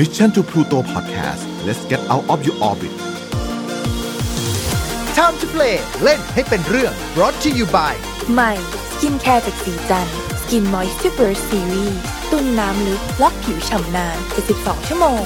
[0.00, 2.92] Mission to Pluto Podcast let's get out of your orbit
[5.18, 7.94] Time to play เล่นให้เป็นเรื่อง brought to you by
[8.32, 8.52] ใหม่
[8.90, 10.08] สกินแคร์จากสีจัน
[10.40, 11.94] สกินมอยส์ r เ Burst Series
[12.30, 14.18] ตุ้นน้ำลึกล็อกผิวฉ่ำนาน
[14.52, 15.22] 72ชั่วโมง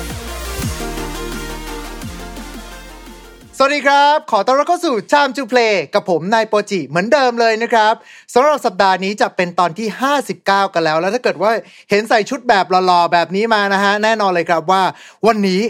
[3.59, 5.61] สวัสดีครับ ขอต้อนรับเข้าสู่ Time to Play
[5.95, 7.95] กับผมนายโปจิเหมือนเดิมเลยนะครับ
[8.34, 9.88] สำหรับสัปดาห์นี้จะเป็นตอนที่
[10.30, 11.50] 59 กันแล้ว แล้วถ้าเกิดว่า
[11.91, 14.82] เห็นใส่ชุดแบบหล่อๆแบบนี้มานะฮะ แน่นอนเลยครับว่า
[15.27, 15.60] วันนี้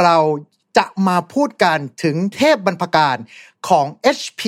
[0.00, 0.16] เรา
[0.78, 3.16] จะมาพูดกันถึงเทพบรรพการ
[3.68, 3.86] ของ
[4.18, 4.42] HP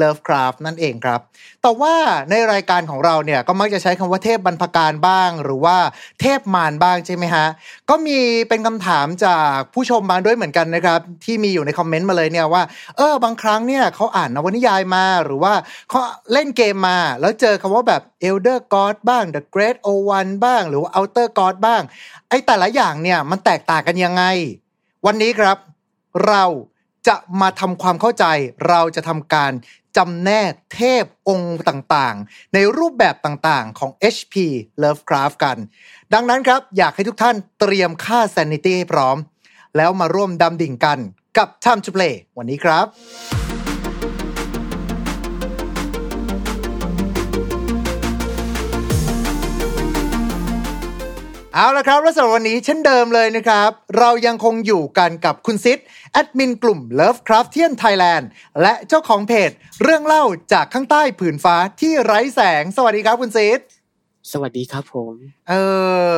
[0.00, 1.20] Lovecraft นั่นเองครับ
[1.62, 1.94] แต่ว่า
[2.30, 5.76] ในรายการของเราเนี่ยก็มักจะใช้คำว่าเทพบรรพการบ้าง หรือว่า
[6.20, 7.46] เทพมารบ้างใช่ไหมฮะ
[7.88, 8.18] ก็มี
[8.48, 12.62] เป็นคำถามจากผู้ชมมาด้วยเหมือนกันนะครับ ที่มีอยู่ในคอมเมนต์มาเลยเนี่ยว่า
[12.96, 15.54] เออบางครั้งเนี่ยเขาอ่านนวนิยายมาหรือว่า
[15.88, 16.00] เขา
[16.32, 21.82] เล่นเกมมา แล้วเจอคำว่าแบบ Elder God บ้าง The Great O1 บ้าง หรือว่า Outer God บ้าง
[22.28, 24.22] ไอ้แต่ละอย่างเนี่ยมันแตกต่างกันยังไง
[25.06, 25.56] วันนี้ครับ
[26.26, 26.44] เรา
[27.08, 28.24] จะมาทำความเข้าใจ
[28.68, 29.52] เราจะทำการ
[29.96, 34.34] จำแนกเทพองค์ต่างๆ ในรูปแบบต่างๆของ HP
[34.82, 35.56] Lovecraft กัน
[36.14, 39.16] ดังนั้นครับ อยากให้ทุกท่านเตรียมค่า sanity ให้พร้อม
[39.76, 40.98] แล้วมาร่วมดำดิ่งกัน
[41.38, 42.86] กับ Time to Play วันนี้ครับ
[51.60, 55.78] เอาละครับและสำหรับวันนี้เช่นเดิมเลยนะครับ เรายังคงอยู่กันกับคุณซิด
[56.12, 58.24] แอดมินกลุ่ม Lovecraftian Thailand
[58.62, 59.50] และเจ้าของเพจ
[59.82, 63.58] เรื่องเล่าจากข้างใต้ผืนฟ้าที่ไร้แสง สวัสดีครับคุณซิด
[64.32, 65.14] สวัสดีครับผม
[65.48, 65.54] เอ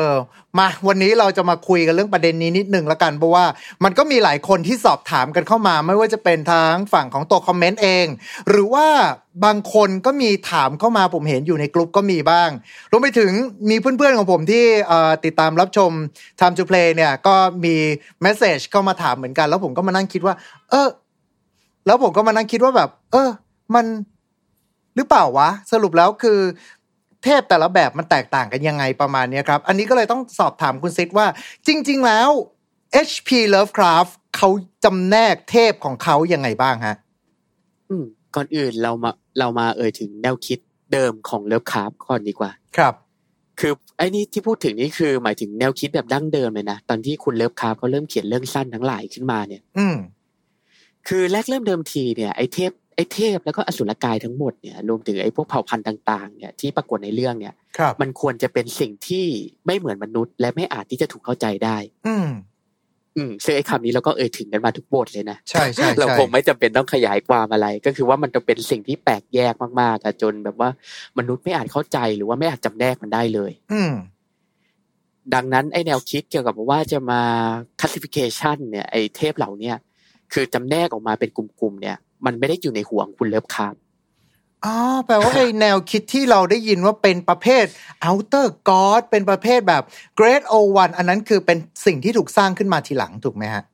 [0.04, 0.06] อ
[0.58, 3.44] มาวันนี้เราจะมาคุยกันเรื่องประเด็นนี้นิดหนึ่งละกัน เพราะว่า
[3.84, 8.06] มันก็มีหลายคนที่สอบถามกันเข้ามา ไม่ว่าจะเป็นทั้งฝั่งของตัวคอมเมนต์เอง
[8.48, 8.86] หรือว่า
[9.44, 12.50] บางคนก็มีถามเข้ามาผมเห็นอยู่ในกลุ่มก็มีบ้าง
[12.90, 13.30] รวมไปถึง
[13.70, 14.64] มีเพื่อนๆของผมที่
[15.24, 15.90] ติดตามรับชม
[16.40, 17.74] Time to Play เนี่ย ก็มี
[18.22, 20.34] เมสเซจเข้ามาถามเหมือนกัน แล้วผมก็มานั่งคิดว่า
[20.70, 20.88] เออ
[21.86, 23.28] แล้วผมก็มานั่งคิดว่าแบบ เออ
[23.76, 23.86] มัน
[24.96, 26.38] หรือเปล่าวะ สรุปแล้วคือ
[27.24, 31.26] เทพแต่ละแบบมันแตกต่างกันยังไงประมาณเนี้ยครับ อันนี้ก็เลยต้องสอบถามคุณซิดว่า
[31.66, 32.30] จริง ๆ แล้ว
[33.08, 34.48] HP Lovecraft เขา
[34.84, 36.96] จำแนกเทพของเขายังไงบ้างฮะ
[37.90, 38.04] อืม
[38.34, 40.58] ก่อนอื่นเรามาเรามาเอ่ยถึงแนวคิด
[40.92, 42.94] เดิมของเลิฟคราฟก่อนดีกว่า ครับ
[43.60, 49.96] คือไอ้นี่ที่พูดถึงนี่คือหมายถึงแนวคิดแบบดั้งเดิมเลยนะ ตอนที่คุณเลิฟคราฟเขาเริ่มเขียนเรื่องสั้นทั้งหลายขึ้นมาเนี่ย อืม
[51.08, 59.26] คือแรกเริ่มเดิมทีเนี่ยไอ้เทพไอ้เทพแล้วก็อสุรกายทั้งหมดเนี่ยรวมถึงไอ้พวกเผ่าพันธุ์ต่าง ๆเนี่ยที่ปรากฏในเรื่องเนี่ยครับมันควรจะเป็นสิ่งที่
[59.66, 61.76] ไม่เหมือนมนุษย์ และไม่อาจที่จะถูกเข้าใจได้
[62.08, 62.28] อืม
[63.16, 70.70] อืมซึ่งไอ้คำนี้เราก็เอ่ยถึงกันมาทุกบทเลยนะใช่ใช่เราใช่คงไม่จำเป็นต้องขยายความอะไร ก็คือว่ามันจะเป็นสิ่งที่แปลกแยกมากๆอะจนแบบว่า
[71.18, 73.92] มนุษย์ไม่อาจเข้าใจหรือว่าไม่อาจจำแนกมันได้เลย อืม
[75.34, 77.20] ดังนั้นไอแนวคิดเกี่ยวกับว่าจะมา
[77.80, 79.76] classification เนี่ยไอเทพเหล่าเนี้ย
[80.32, 83.80] คือจำแนกออกมาเป็นกลุ่มๆเนี่ย มันไม่ได้อยู่ในหัวของคุณเลิฟคาร์
[84.64, 84.76] อ๋อ
[85.06, 87.64] แปลว่าไอแนวคิดที่เราได้ยินว่าเป็นประเภท
[88.08, 89.82] outer god เป็นประเภทแบบ
[90.18, 93.64] great o1 อันนั้นคือเป็นสิ่งที่ถูกสร้างขึ้นมาทีหลังถูกไหมฮะ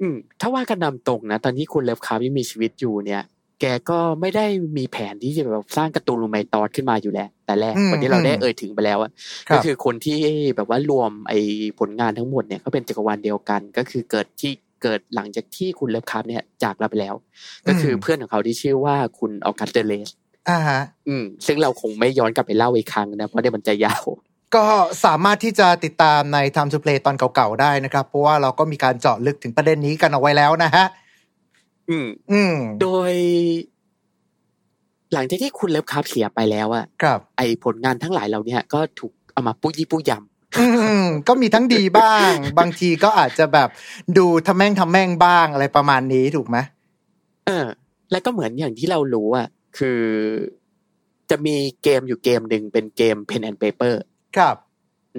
[0.00, 3.22] อืม ถ้าว่ากันตามตรงนะ ตอนที่คุณ Lovecraft ยังมีชีวิตอยู่เนี่ย
[3.60, 4.46] แกก็ไม่ได้
[4.76, 9.10] มีแผนที่จะแบบสร้าง Cthulhu Mythos ขึ้นมาอยู่แล้ว แต่แรกอืมวันนี้เราได้อืมเอ่ยถึงไปแล้วอะ
[9.48, 10.18] ครับก็คือคนที่
[10.56, 11.38] แบบว่ารวมไอ้
[11.78, 14.52] ผลงานทั้งหมดเนี่ยก็เป็นจักรวาลเดียวกัน ก็คือเกิดที่
[14.82, 17.14] เกิดหลังจากที่คุณ Lovecraft เนี่ยจากเราไปแล้ว
[17.68, 20.08] ก็คือเพื่อนของเขาที่ชื่อว่าคุณออกัสเดเลส
[20.48, 24.04] อ่าฮะอืมซึ่งเราคงไม่ย้อนกลับไปเล่าอีกครั้งนะเพราะเดี๋ยวมันจะยาว
[24.56, 24.64] ก็
[25.04, 30.86] สามารถที่จะติดตามใน Time to Play ตอนเก่าๆได้นะครับ เพราะว่าเราก็มีการเจาะลึกถึงประเด็นนี้กันเอาไว้แล้วนะฮะ
[31.90, 33.12] อืม อืม โดย
[35.12, 40.22] หลังจากที่คุณเลิฟคาร์เสียไปแล้วอะครับ ไอผลงานทั้งหลายเราเนี่ยก็ถูกเอามาปุ้ยยี่ปุ้ยยอืม
[41.28, 43.68] ก็มีทั้งดีบ้าง บางทีก็อาจจะแบบ
[44.18, 47.66] ดูทำแม่งทำแม่งบ้างอะไรประมาณนี้ถูกไหมำเออ
[48.10, 50.00] แล้วก็เหมือนอย่างที่เรารู้อะคือ
[51.30, 53.94] จะมีเกมอยู่เกมหนึ่งเป็นเกม pen and paper
[54.36, 54.56] ครับ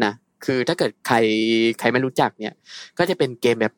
[0.04, 0.14] นะ
[0.46, 1.18] คือถ้าเกิดใคร
[1.80, 2.56] ใครไม่รู้จักเนี่ย
[2.98, 3.74] ก็จะเป็นเกมแบบ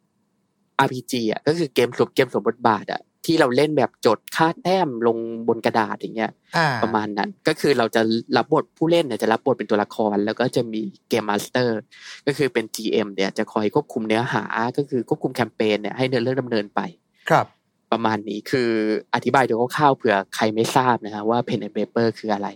[0.86, 5.18] RPG อะก็คือเกมสวมเกมสวมบทบาทอะ ที่เราเล่นแบบจดค่าแต้มลง
[5.48, 8.02] บนกระดาษอย่างเงี้ยอ่าประมาณนั้น ก็คือเราจะ
[8.38, 11.80] รับบทผู้เล่นเนี่ยจะรับบทเป็นตัวละคร แล้วก็จะมีgame master
[12.28, 14.44] ก็คือเป็น GM เนี่ยจะคอยควบคุมเนื้อหา
[14.78, 16.82] ก็คือควบคุมแคมเปญเนี่ยให้เดินเรื่องดำเนินไป
[17.30, 17.46] ครับ
[17.92, 18.70] ประมาณนี้คือ
[19.16, 22.48] อธิบายโดยคร่าวๆเผื่อใครไม่ทราบนะฮะว่า pen and paper คืออะไร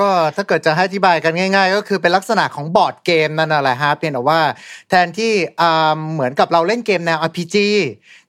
[0.00, 4.40] ก็ถ้าเกิดจะให้อธิบายกันง่าย ๆ ก็คือเป็นลักษณะของ board game นั่นแหละฮะเพียงแต่ว่า
[4.88, 7.56] แทนที่อ่าเหมือนกับเราเล่นเกมแนว RPG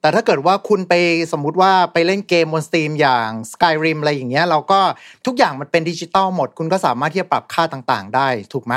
[0.00, 0.94] แต่ถ้าเกิดว่าคุณไป
[1.32, 4.80] สมมุติว่าไปเล่นเกมบน Steam อย่าง Skyrim อะไรอย่างเงี้ยเราก็
[5.26, 8.74] ทุกอย่างมันเป็นดิจิตอลหมด คุณก็สามารถที่จะปรับค่าต่างๆ ได้ถูกไหม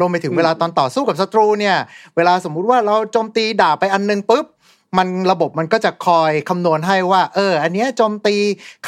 [0.00, 1.76] รวมไปถึงเวลาตอนต่อสู้กับศัตรูเนี่ย
[2.16, 4.46] เวลาสมมุติว่าเราโจมตีด่าไปอันนึงปุ๊บ
[4.98, 8.36] มันระบบมันก็จะคอยคำนวณให้ว่า เออ อันเนี้ยโจมตี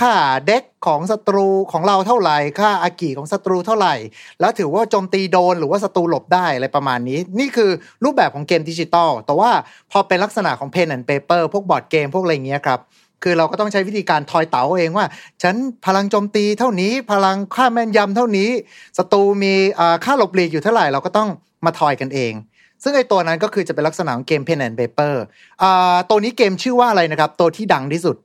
[0.00, 0.12] ค่า
[0.46, 3.94] dex ของศัตรูของเราเท่าไหร่ค่า agi ของศัตรูเท่าไหร่
[4.40, 7.70] แล้วถือว่าโจมตีโดนหรือว่าศัตรูหลบได้อะไรประมาณนี้ นี่คือ
[8.04, 9.50] รูปแบบของเกมดิจิตอลแต่ว่า
[9.90, 12.80] พอเป็นลักษณะของ Pen and Paper พวก board game พวกอะไรเงี้ยครับ
[13.22, 15.06] คือเราก็ต้องใช้วิธีการทอยเต๋าเองว่า
[15.42, 15.54] ฉัน
[15.86, 18.50] พลังโจมตีเท่านี้ พลังค่าแม่นยำเท่านี้
[18.98, 19.54] ศัตรูมี
[20.04, 21.28] ค่าหลบหลีกอยู่เท่าไหร่เราก็ต้อง
[21.64, 22.32] มาทอยกันเอง
[22.84, 25.14] ซึ่งไอตัวนั้นก็คือจะเป็นลักษณะของเกม Pen and Paper
[25.62, 28.16] อ่าตัวนี้เกมชื่อว่าอะไรนะครับ ตัวที่ดังที่สุด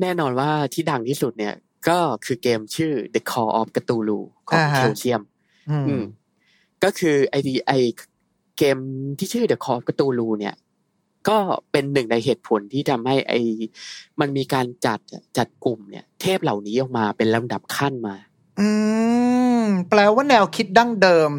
[0.00, 1.54] แน่นอนว่าที่ดังที่สุดเนี่ย
[1.88, 5.22] ก็คือเกมชื่อ The Call of Cthulhu ของอ่าฮะเทลเซียม
[5.70, 6.04] อืมอืม
[6.84, 7.72] ก็คือไอดีไอ
[8.58, 8.78] เกม
[9.18, 10.54] ที่ชื่อ The Call of Cthulhu เนี่ย
[11.28, 11.38] ก็
[11.72, 13.32] เป็นหนึ่งในเหตุผลที่ทำให้ไอ
[14.20, 15.00] มันมีการจัด
[15.38, 18.16] จัดกลุ่มเนี่ย เทพเหล่านี้ออกมาเป็นลำดับขั้นมา
[18.60, 18.68] อื
[19.39, 19.39] ม
[19.90, 21.30] แปลว่าแนวคิดดั้งเดิม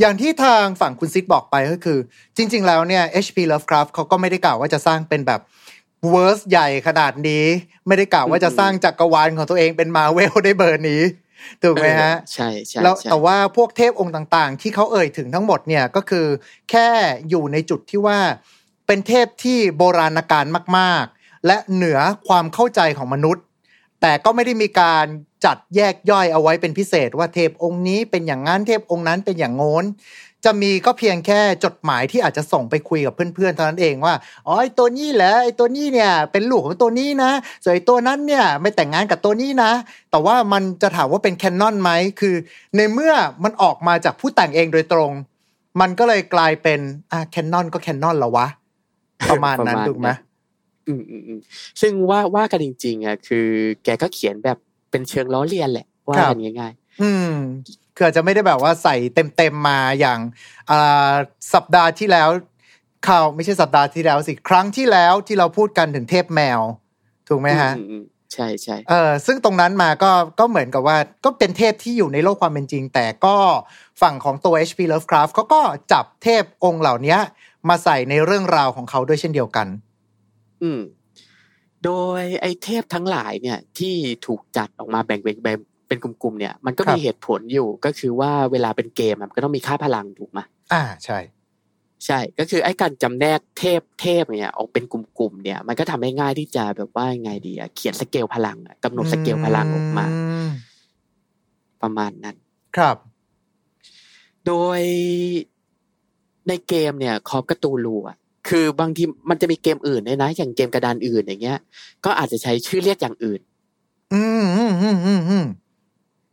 [0.00, 1.98] อย่างที่ทางฝั่งคุณซิดบอกไปก็คือ
[2.36, 5.40] จริง ๆ แล้วเนี่ย HP Lovecraft เขาก็ไม่ได้กล่าวว่าจะสร้างเป็นแบบ
[6.10, 7.44] เวิร์สใหญ่ขนาดนี้
[7.86, 11.02] ไม่ได้กล่าวว่าจะสร้างจักรวาลของตัวเองเป็นมาเวลได้เบอร์นี้
[11.62, 16.26] ถูกไหมฮะเออใช่ใช่แล้วใช่แต่ว่าพวกเทพองค์ต่างๆ ที่เขาเอ่ยถึงทั้งหมดเนี่ยก็คือ
[16.70, 16.88] แค่
[17.28, 18.18] อยู่ในจุดที่ว่า
[18.86, 20.46] เป็นเทพที่โบราณการ
[20.78, 21.98] มาก ๆ และเหนือ
[22.28, 23.44] ความเข้าใจของมนุษย์
[24.00, 25.06] แต่ก็ไม่ได้มีการ
[25.44, 29.84] จัดแยกย่อยเอาไว้เป็นพิเศษว่าเทพองค์นี้เป็นอย่างนั้นเทพองค์นั้นเป็นอย่างโน้น
[30.44, 34.14] จะมีก็เพียงแค่จดหมายที่อาจจะส่งไปคุยกับเพื่อนๆเท่านั้นเองว่า
[34.46, 37.30] อ๋อไอตัวนี้เหรอไอตัวนี้เนี่ยเป็นลูกของตัวนี้นะ
[37.62, 39.72] ส่วนไอตัวนั้นเนี่ยไม่แต่งงานกับตัวนี้นะ
[40.10, 41.90] แต่ว่ามันจะถามว่าเป็นแคนนอนไหม
[42.20, 42.34] คือ
[42.76, 43.12] ในเมื่อ
[43.44, 45.12] มันออกมาจากผู้แต่งเองโดยตรง
[45.80, 46.80] มันก็เลยกลายเป็น
[47.12, 48.46] อะแคนนอนก็แคนนอนเหรอวะ
[49.30, 50.08] ประมาณนั้นถูกไหม
[50.86, 51.40] อืมอืมอืม
[51.80, 53.46] ซึ่งว่าว่ากันจริงๆอะคือ
[53.84, 54.58] แกก็เขียนแบบ
[54.90, 57.32] เป็นเชิงล้อเลียนแหละว่ากันง่ายอืม
[57.96, 60.18] คืออาจจะไม่ได้แบบว่าใส่เต็มๆมาอย่าง
[60.70, 61.12] อ่า
[61.54, 62.28] สัปดาห์ที่แล้ว
[63.08, 66.60] ข่าวไม่ใช่สัปดาห์ที่แล้วสิครั้งที่แล้วที่เราพูดกันถึงเทพแมว
[67.28, 73.36] ถูกๆไหมฮะอือืมใช่ใช่เออซึ่งตรงนั้นมาก็ก็เหมือนกับว่าก็เป็นเทพที่อยู่ในโลกความเป็นจริง แต่ก็
[74.02, 75.60] ฝั่งของตัว HP Lovecraft เขาก็
[75.92, 77.16] จับเทพองค์เหล่านี้
[77.68, 79.66] มาใส่ในเรื่องราวของเขาด้วยเช่นเดียวกัน
[80.62, 80.80] อืม
[81.84, 83.94] โดยไอเทพทั้งหลายเนี่ยที่
[84.26, 85.56] ถูกจัดออกมาแบ่งเป็นแบ่ง
[85.88, 90.40] เป็นกลุ่มๆเนี่ยมันก็ครับมีเหตุผลอยู่ก็คือว่าเวลาเป็นเกมอะมันก็ต้องมีค่าพลังถูกไหม
[90.72, 91.18] อ่าใช่
[92.06, 100.52] ใช่ก็คือไอ้การจำแนกเทพเทพเนี่ยออกเป็นกลุ่มๆเนี่ย มันก็ทำให้ง่ายที่จะแบบว่าไงดีอะเขียนสเกลพลังอะกำหนดสเกลพลังออกมา
[101.82, 102.36] ประมาณนั้น
[102.76, 102.96] ครับ
[104.46, 104.80] โดย
[106.48, 108.16] ในเกมเนี่ย Call of Cthulhu อะ
[108.48, 111.58] คือบางทีมันจะมีเกมอื่นด้วยนะ อย่างเกมกระดานอื่นอย่างเงี้ย
[112.04, 113.40] ก็อาจจะใช้ชื่อเรียกอย่างอื่น
[114.12, 115.46] อืมอืมอืมอืมอืม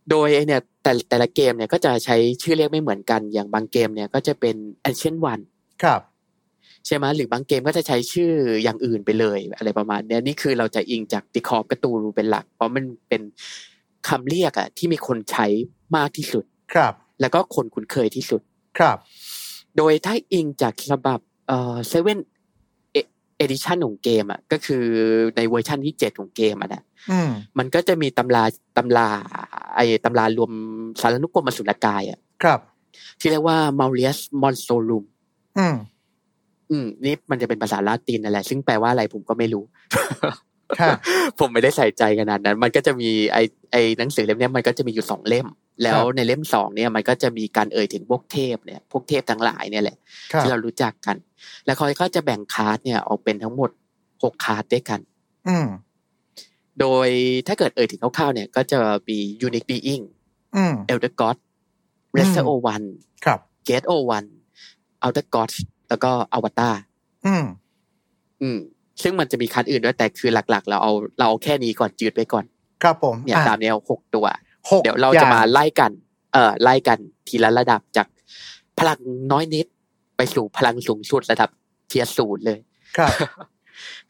[0.10, 4.56] โดยไอเนี่ย แต่แต่ละเกมเนี่ยก็จะใช้ชื่อเรียกไม่เหมือนกัน อย่างบางเกมเนี่ยก็จะเป็น
[4.90, 5.44] ancient one
[5.84, 6.02] ครับ
[6.86, 8.32] ใช่ไหมหรือบางเกมก็จะใช้ชื่อ
[8.64, 13.22] อย่างอื่นไปเลย อะไรประมาณเนี้ยนี่คือเราจะอิงจาก The Call of Cthulhu เป็นหลัก เพราะมันเป็น
[14.08, 15.48] คำเรียกอะที่มีคนใช้
[15.96, 18.42] มากที่สุดครับ แล้วก็คนคุ้นเคยที่สุด
[18.78, 18.98] ครับ
[19.78, 22.20] โดยถ้าอิงจากฉบับ เอ่อ seven
[23.40, 24.84] edition ของเกมอะก็คือ
[25.36, 28.44] ในเวอร์ชันที่เจ็ดของเกมอะนะอืมมันก็จะมีตำรา
[28.78, 29.08] ตำรา
[29.76, 30.52] ไอ้ตำรารวม
[31.02, 32.60] สารานุกรมอสุรกายอะครับ
[33.20, 35.04] ที่เรียกว่า Malleus Monstrorum
[35.58, 35.76] อืม
[36.72, 39.64] อืมนี่มันจะเป็นภาษาลาตินนั่นแหละซึ่งแปลว่าอะไรผมก็ไม่รู้
[40.80, 40.90] ค่ะ
[41.40, 43.38] ผมไม่ได้ใส่ใจขนาดนั้น มันก็จะมีไอ
[43.72, 45.48] ไอหนังสือเล่มเนี้ยมันก็จะมีอยู่สองเล่ม
[45.84, 49.98] แล้วในเล่มสองเนี่ยมันก็จะมีการเอ่ยถึงพวกเทพเนี่ยพวกเทพทั้งหลายเนี่ยแหละ
[50.32, 51.16] ครับที่เรารู้จักกัน
[51.66, 53.70] แล้วเขาก็จะแบ่งคาร์ดเนี่ยออกเป็นทั้งหมด
[54.24, 55.00] หกคาร์ดด้วยกัน
[55.48, 55.68] อืม
[56.80, 57.08] โดย
[57.48, 59.18] ถ้าเกิดเอ่ยถึงคร่าวๆเนี่ย ก็จะมี
[59.48, 60.06] Unique Being
[60.56, 61.38] อืม Elder God
[62.18, 62.88] r e s t e r O One
[63.26, 64.28] ครับ Gate O One
[65.04, 65.52] Outer God
[65.90, 66.76] แล้วก็ Avatar
[67.26, 67.46] อืม
[68.42, 68.60] อืม
[69.02, 72.46] ซึ่งมันจะมีคาร์ดอื่นด้วยแต่คือหลัก ๆ เราเอาเราเอาแค่นี้ก่อนจืดไปก่อน
[72.84, 74.36] ครับผม เนี่ยอะตามแนวหกตัวหก
[74.84, 75.92] เดี๋ยวเราอจะย่งมาไล่กัน
[76.34, 78.08] เอ่อไล่กันทีละระดับจาก
[78.80, 79.00] พลัง
[79.32, 79.68] น้อยนิด
[80.18, 81.50] ไปสู่พลังสูงสุดระดับ
[81.88, 82.60] เทียร์ศูนย์เลย
[82.98, 83.12] ครับ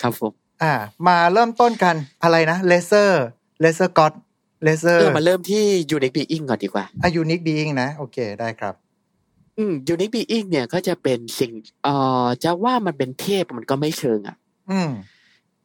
[0.01, 0.31] ครับผม
[0.63, 0.74] อ่า
[1.07, 3.24] มาเริ่มต้นกันอะไรนะเลเซอร์
[3.62, 4.13] เลเซอร์ก็อด
[4.63, 5.63] เลเซอร์เรามาเริ่มที่
[5.95, 8.74] Unique Being ก่อนดีกว่าอายูนิคบีงนะโอเคได้ครับ
[9.57, 11.51] อืม Unique Being เนี่ยก็จะเป็นสิ่ง
[11.83, 14.35] เอ่อจะว่ามันเป็นเทพมันก็ไม่เชิงอะ
[14.71, 14.89] อืม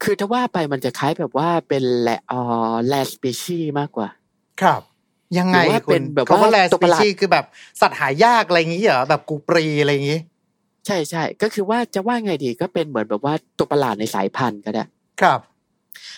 [0.02, 2.38] คือถ้าว่าไปมันจะคล้ายแบบว่าเป็นแลเอ่
[2.73, 4.09] อแลสเปชีมากกว่า
[4.62, 4.83] ครับ
[5.38, 7.45] ยังไงหรือว่าคุเป็ณนแบบคำว่าว่าแรสตัวปีประหลาดชีคือแบบ
[7.81, 10.21] สัตว์หายากอะไรอย่างงี้เหรอแบบกูปรีอะไรอย่างงี้
[10.87, 14.85] ใช่ใช่ก็คือว่าจะว่าไงดีก็เป็นเหมือนแบบว่าตัวประหลาดในสายพันธุ์ก็ได้
[15.21, 15.40] ครับ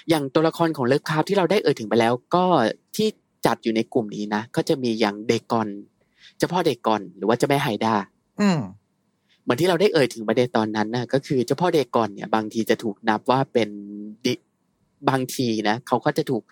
[0.09, 2.45] อย่างตัวละครของเลิฟคราฟที่เราได้เอ่ยถึงไปแล้ว ก็
[2.97, 3.09] ที่
[3.47, 5.69] จัดอยู่ในกลุ่มนี้นะก็จะมีอย่างเดกอน
[6.37, 7.95] เจ้าพ่อเดกอน หรือว่าเจ้าแม่ไฮดา
[8.41, 8.61] อืม
[9.43, 13.69] เหมือนที่เราได้เอ่ยถึงประเด็นตอนนั้นนะก็คือเจ้าพ่อเดกอนเนี่ยบางทีจะถูกนับว่าเป็น
[14.25, 14.35] ดิ
[15.09, 16.43] บางทีนะเขาก็จะถูก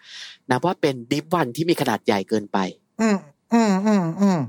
[0.51, 2.59] นับว่าเป็นดิฟวันที่มีขนาดใหญ่เกินไป
[3.01, 3.17] อืม
[3.53, 4.41] อืมอืมอืม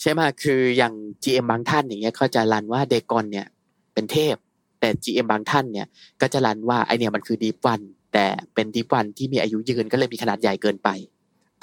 [0.00, 3.46] ใช่ไหมคืออย่าง GM บางท่านอย่างเงี้ยเขาจะรันว่าเดกอนเนี่ย
[3.94, 4.36] เป็นเทพ
[4.80, 5.86] แต่ GM บางท่านเนี่ย
[6.20, 7.80] ก็จะรันว่าไอเนี่ยมันคือดิฟวัน
[8.12, 10.88] แต่เป็นดิฟวันที่มีอายุยืนก็เลยมีขนาดใหญ่เกินไป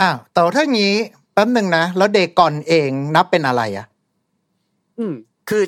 [0.01, 0.93] อ้าวแต่ว่าถ้างี้
[1.33, 3.85] แป๊บหนึ่งนะแล้วเดกอนเองนับเป็นอะไรอะ
[4.97, 5.13] อืม
[5.49, 5.63] คือ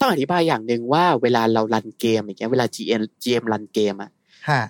[0.00, 4.10] ต้องอธิบายอย่างหนึ่งว่าเวลาเรารันเกมอย่างเงี้ยเวลา GM GM รันเกมอะ
[4.48, 4.62] ฮะ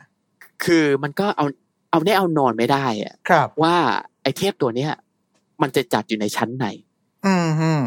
[0.64, 1.47] คือมันก็เอา
[1.90, 3.76] เอาแน่เอานอนไม่ได้อะครับ ว่า
[4.23, 4.90] ไอเทพตัวเนี้ย
[5.62, 6.66] มันจะจัดอยู่ในชั้นไหน
[7.26, 7.83] อืมอืม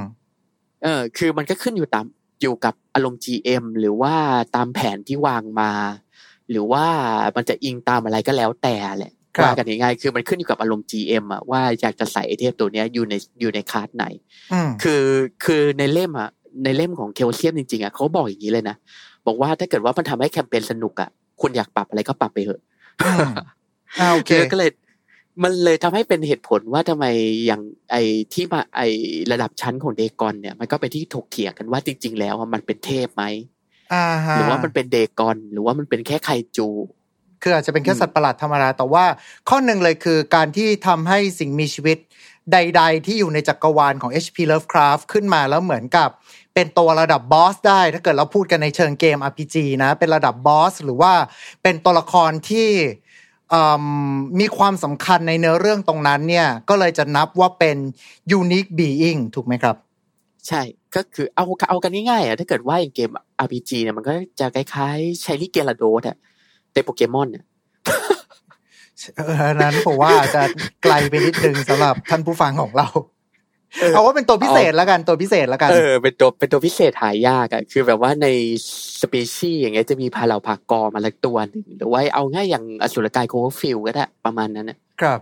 [0.83, 2.05] เออ คือมันก็ขึ้นอยู่ตาม
[2.41, 4.15] อยู่กับอารมณ์ GM หรือว่า
[4.55, 5.71] ตามแผนที่วางมา
[6.49, 6.85] หรือว่า
[7.35, 14.05] มันจะอิงตามอะไรก็แล้วแต่แหละครับว่ากันง่ายๆคือมันขึ้นอยู่กับอารมณ์ GM อะว่าอยากจะใส่ไอเทพตัวเนี้ยอยู่ในอยู่ในคลาสไหน
[14.53, 15.03] อืมคือ
[15.45, 16.29] คือในเล่มอะ
[16.63, 18.75] ในเล่มของเคลเซียมจริงๆอะเขาบอกอย่างนี้เลยนะ
[19.27, 21.09] บอกว่าถ้าเกิดว่ามันทำให้แคมเปญสนุกอะ
[21.41, 22.61] คุณอยากปรับอะไรก็ปรับไปเถอะ
[23.05, 23.29] อืม
[23.99, 24.69] อ่าโอเคคือก็เลย
[25.43, 27.05] มันเลยทำให้เป็นเหตุผลว่าทำไม
[27.45, 27.61] อย่าง
[27.91, 27.95] ไอ
[28.33, 28.81] ที่มาไอ
[29.31, 33.23] ระดับชั้นของเดกอนเนี่ยมันก็เป็นที่ถกเถียงกันว่าจริง ๆ แล้วอะมันเป็นเทพไหม
[33.93, 36.67] อ่าฮะหรือว่ามันเป็นเดกอน หรือว่ามันเป็นแค่ไคจู
[37.41, 39.05] คืออาจจะเป็นแค่อืมสัตว์ประหลาดธรรมดาแต่ว่า
[39.49, 41.97] ข้อหนึ่งเลยคือการที่ทำให้สิ่งมีชีวิต
[42.51, 46.09] ใด ๆ ที่อยู่ในจักรวาลของ HP Lovecraft ขึ้นมาแล้วเหมือนกับ
[46.55, 51.13] เป็นตัวระดับบอสได้ ถ้าเกิดเราพูดกันในเชิงเกม RPG นะ เป็นระดับบอสหรือว่า
[51.63, 52.69] เป็นตัวละครที่
[53.53, 57.77] อืมมีความสำคัญในเนื้อเรื่องตรงนั้นเนี่ย ก็เลยจะนับว่าเป็น
[58.39, 59.75] unique being ถูกไหมครับ
[60.47, 60.61] ใช่
[60.95, 63.09] ก็คือเอาเอากันง่ายๆอะถ้าเกิดว่าอย่างเกม
[63.45, 66.17] RPG เนี่ยมันก็จะคล้ายๆใช้ลิเกลาโดสอะ
[66.73, 67.45] ในโปเกมอนเนี่ย
[69.17, 70.41] เอออันนั้นผมว่าอาจจะ
[70.83, 72.87] ไกลไปนิดนึงสำหรับท่านผู้ฟังของเรา
[73.93, 78.27] เอาว่าเป็นตัวพิเศษแล้วกันตัวพิเศษแล้วกัน เออเป็นตัวเป็นตัวพิเศษหายากอะคือแบบว่าใน
[79.01, 85.19] สปีชีส์อย่างเงี้ยจะมีพาเหล่าผักกอมาละตัวหนึ่งหรือว่าเอาง่ายอย่างอสุรกายโคเวอร์ฟิลก็ได้ประมาณนั้นนะครับ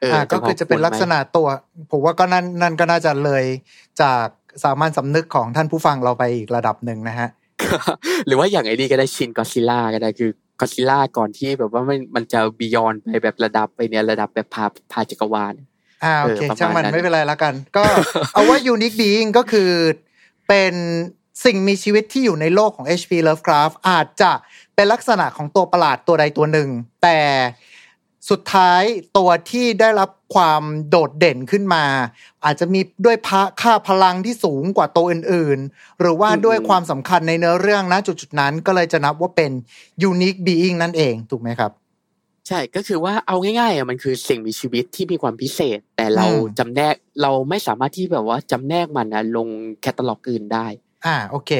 [0.00, 1.46] เอออ่าอก็คือจะเป็นลักษณะตัว
[1.90, 3.44] ผมว่าก็นั่นนั่นก็น่าจะเลย
[4.02, 4.26] จาก
[4.62, 7.28] สามัญสำนึกของท่านผู้ฟังเราไปอีกระดับหนึ่งนะฮะ
[8.26, 15.54] หรือว่าอย่างไอ้นี่ก็ได้ชินกอซิล่าก็ได้คือกอซิล่าก่อนที่แบบว่ามันมันจะบียอนไปแบบระดับไปเนี่ยระดับแบบพาพาจักรวาล
[16.04, 17.84] อ่าโอเคเออประมาณช่างมันนั้นไม่เป็นไรแล้วกัน ก็
[18.32, 19.70] เอาว่า unique being ก็คือ
[20.48, 20.74] เป็น
[21.44, 24.32] สิ่งมีชีวิตที่อยู่ในโลกของ HP Lovecraft อาจจะ
[24.74, 26.68] เป็นลักษณะของตัวประหลาดตัวใดตัวหนึ่ง
[27.02, 27.18] แต่
[28.30, 28.82] สุดท้าย
[29.16, 31.84] ตัวที่ได้รับความโดดเด่นขึ้นมา
[32.44, 39.52] อาจจะมีด้วยพะค่าพลังที่สูงกว่าตัวอื่นๆ หรือว่าอืมด้วยความสำคัญในเนื้อเรื่องนะจุดๆนั้นก็เลยจะนับว่าเป็น
[40.10, 41.72] unique being นั่นเอง ถูกไหมครับ
[42.46, 49.48] ใช่ก็คือว่าเอาง่ายๆอะมันคือสิ่งมีชีวิตที่มีความพิเศษ แต่เราอืมจำแนกเราไม่สามารถที่แบบว่าจำแนกมันนะลง
[49.82, 50.66] แคตตาล็อกอื่นได้
[51.06, 51.52] อ่าโอเค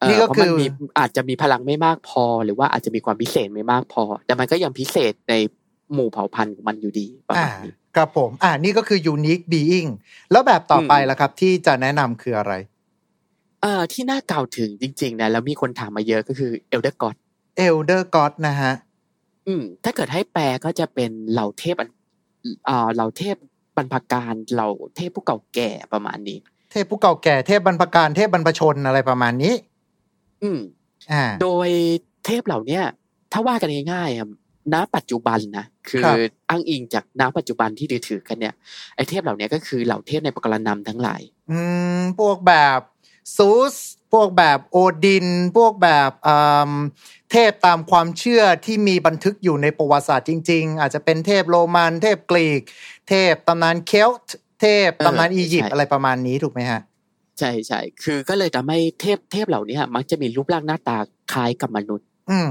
[0.00, 0.66] เอ่อนี่ก็เพราะคืมันอมี
[0.98, 5.34] อาจจะมีพลังไม่มากพอ หรือว่าอาจจะมีความพิเศษไม่มากพอ แต่มันก็ยังพิเศษใน
[5.92, 9.90] หมู่เผ่าพันธุ์ของมันอยู่ดีประอ่ามาณนี้ครับผม อ่านี่ก็คือ unique being
[10.30, 12.52] แล้วแบบต่อไปอืมล่ะครับ ที่จะแนะนำคืออะไร
[13.62, 17.16] เอ่อที่น่ากล่าวถึงจริง ๆ นะแล้วมีคนถามมาเยอะก็คือเอลเดอร์กอด
[17.66, 18.72] elder god นะฮะ
[19.48, 21.90] อืม ถ้าเกิดให้แปลก็จะเป็นเหล่าเทพอัน
[22.68, 23.36] อ่าเหล่าเทพ
[23.76, 26.38] บรรพการเหล่าเทพผู้เก่าแก่ประมาณนี้
[26.70, 29.54] เทพผู้เก่าแก่เทพบรรพการเทพบรรพชนอะไรประมาณนี้
[30.42, 30.60] อืม
[31.12, 31.68] อ่า โดย
[32.26, 32.82] เทพเหล่าเนี้ย
[33.32, 34.28] ถ้าว่ากันง่ายๆอะ
[34.74, 36.16] ณปัจจุบันนะคือครับ
[36.50, 38.54] อ้างอิงจากณปัจจุบันที่ถือๆกันเนี่ย
[38.96, 41.58] ไอเทพเหล่าเนี้ยก็คือเหล่าเทพในปกรณำทั้งหลาย อื
[41.98, 42.80] มพวกแบบ
[43.36, 43.76] ซูส
[44.12, 46.34] พวกแบบโอดิน พวกแบบอื
[46.70, 46.72] ม
[47.32, 52.60] เทพตามความเชื่อที่มีบันทึกอยู่ในประวัติศาสตร์จริง ๆ อาจจะเป็นเทพโรมัน เทพกรีก
[53.08, 56.80] เทพตำนานเคลต์เทพตำนานเอออีอียิปต์ใช่อะไรประมาณนี้ถูกไหมฮะ
[57.38, 60.98] ใช่ใช่คือก็เลยทำให้เทพเทพเหล่าเนี้ยมักจะมีรูปร่างหน้าตา
[61.32, 62.50] คล้ายกับมนุษย์ อืม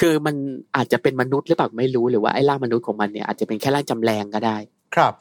[0.00, 0.34] คือมัน
[0.76, 4.56] อาจจะเป็นมนุษย์หรือเปล่าไม่รู้หรือว่าไอ้ร่างมนุษย์ของมันเนี่ยอาจจะเป็นแค่ร่างจำแรงก็ได้
[4.94, 5.14] ครับ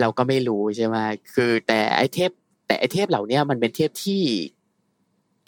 [0.00, 0.96] เราก็ไม่รู้ใช่ไหม
[1.34, 2.30] คือแต่ไอ้เทพ
[2.66, 4.22] แต่ไอ้เทพเหล่าเนี้ยมันเป็นเทพที่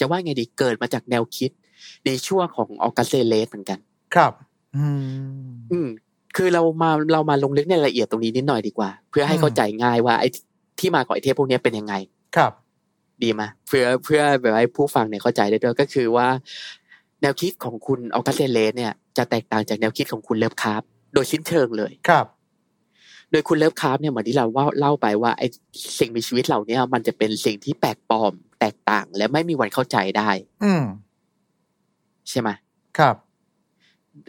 [0.01, 1.51] จะว่าไงดีเกิดมาจากแนวคิด
[2.07, 3.79] ในช่วงของออกัสเซเลสเหมือนกัน
[4.15, 4.33] ครับ
[4.77, 5.89] อืม อืม
[6.37, 10.29] คือเรามาเรามาลงลึกในรายละเอียดตรงนี้นิดหน่อยดีกว่า เพื่อให้อืมเข้าใจง่ายว่าไอ้
[10.81, 11.95] ที่มาของไอ้เทพพวกเนี้ยเป็นยังไง
[12.37, 12.53] ครับ
[13.23, 16.29] ดีไหมเพื่อเพื่อแบบให้ผู้ฟังเนี่ยเข้าใจได้ด้วยก็คือว่า
[17.23, 20.81] แนวคิดของคุณ August Derleth เนี่ย จะแตกต่างจากแนวคิดของคุณ Lovecraft
[21.15, 22.27] โดยสิ้นเชิงเลยครับ
[23.31, 25.47] โดยคุณ Lovecraft เนี่ยเหมือนที่เราว่าเล่าไปว่าไอ้
[25.99, 30.31] สิ่งมีชีวิตเหล่านี้มันจะเป็นสิ่งที่แปลกปลอม แตกต่าง และไม่มีวันเข้าใจได้
[30.65, 30.85] อืม
[32.29, 32.49] ใช่ไหม
[32.99, 33.17] ครับ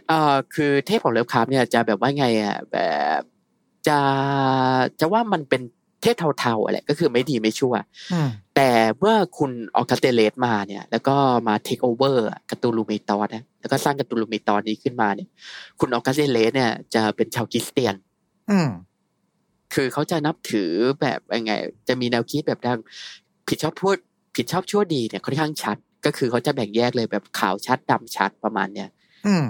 [0.08, 2.76] เอ่อคือเทพของ Lovecraft เนี่ยจะแบบว่าไงอะแบ
[3.18, 3.20] บ
[3.88, 3.98] จะ
[5.00, 5.62] จะว่ามันเป็น
[6.02, 7.74] เทพเทาๆอะไรก็คือไม่ดีไม่ชั่ว
[8.12, 11.16] อืมแต่เมื่อคุณ August Derleth มาเนี่ย แล้วก็
[11.48, 15.28] มา take over Cthulhu Mythos นะแล้วก็สร้าง Cthulhu Mythos นี้ขึ้นมาเนี่ย
[15.80, 17.94] คุณ August Derleth เนี่ย จะเป็นชาวคริสเตียน
[18.50, 18.68] อืม
[19.74, 20.70] คือเขาจะนับถือ
[21.00, 21.52] แบบยังไง
[21.88, 22.78] จะมีแนวคิดแบบดัง
[23.48, 23.96] ผิดชอบพูด
[24.38, 28.88] ผิดชอบชั่วดีเนี่ยค่อนข้างชัด ก็คือเขาจะแบ่งแยกเลยแบบขาวชัดดำชัดประมาณเนี่ย
[29.26, 29.46] อืม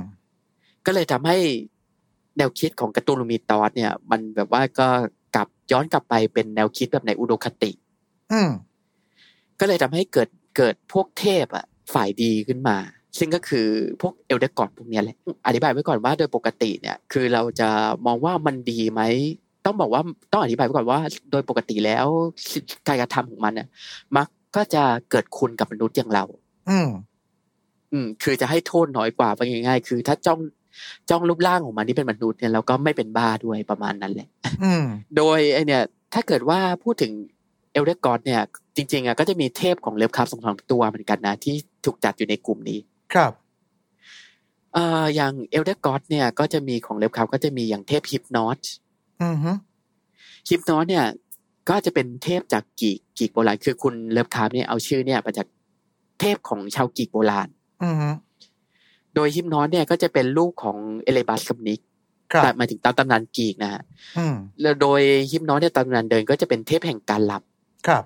[0.86, 1.36] ก็เลยทำให้
[2.38, 4.88] แนวคิดของ Cthulhu Mythos เนี่ย มันแบบว่าก็
[5.34, 7.70] กลับย้อนกลับไปเป็นแนวคิดแบบในอุดมคติ
[8.32, 8.50] อืม
[9.60, 12.76] ก็เลยทำให้เกิดเกิดพวกเทพอะ ฝ่ายดีขึ้นมา
[13.18, 13.66] ซึ่งก็คือ
[14.00, 15.16] พวกเอลเดอร์กอดพวกเนี้ยแหละ
[15.46, 17.68] อธิบายไว้ก่อนว่าโดยปกติเนี่ย คือเราจะ
[18.06, 19.00] มองว่ามันดีไหม
[19.64, 20.02] ต้องบอกว่า
[20.32, 20.98] ต้องอธิบายไว้ก่อนว่า
[21.30, 22.06] โดยปกติแล้ว
[22.86, 23.68] การกระทำของมันเนี่ย
[24.16, 24.26] มัก
[24.56, 26.24] ก็จะเกิดคุณกับมนุษย์อย่างเรา
[26.70, 26.88] อืม
[27.92, 30.40] อืม คือจะให้โทษน้อยกว่าไปง่ายๆ คือถ้าจ้อง
[31.10, 34.28] จ้องรูปร่างของมันที่เป็นมนุษย์เนี่ยเราก็ไม่เป็นบ้าด้วยประมาณนั้นแหละ
[34.62, 34.84] อืม
[35.16, 35.82] โดยไอเนี่ย
[36.14, 37.12] ถ้าเกิดว่าพูดถึง
[37.72, 38.42] Elder God เนี่ย
[38.76, 42.78] จริง ๆอะก็จะมีเทพของ Lovecraft สองสองตัวเหมือนกันนะที่ถูกจัดอยู่ในกลุ่มนี้
[43.14, 43.32] ครับ
[44.74, 48.60] เอ่ออย่าง Elder God เนี่ย ก็จะมีของ Lovecraft ก็จะมีอย่างเทพ Hypnos
[49.22, 49.52] อืมฮึ
[50.48, 51.06] Hypnos เนี่ย
[51.68, 55.46] ก็จะเป็นเทพจากกรีกกรีกโบราณคือคุณ Lovecraft เนี่ยเอาชื่อเนี่ยมาจาก
[56.20, 57.48] เทพของชาวกรีกโบราณ
[57.82, 58.10] อืมฮึ
[59.14, 61.80] โดย Hypnos เนี่ยก็จะเป็นลูกของ Erebus กับ Nyx
[62.32, 63.82] ครับแต่หมายถึงตามตำนานกรีกนะฮะ
[64.18, 67.42] อืมแล้วโดย Hypnos เนี่ยตามตำนานเดิมก็จะเป็นเทพแห่งการหลับ
[67.86, 68.04] ครับ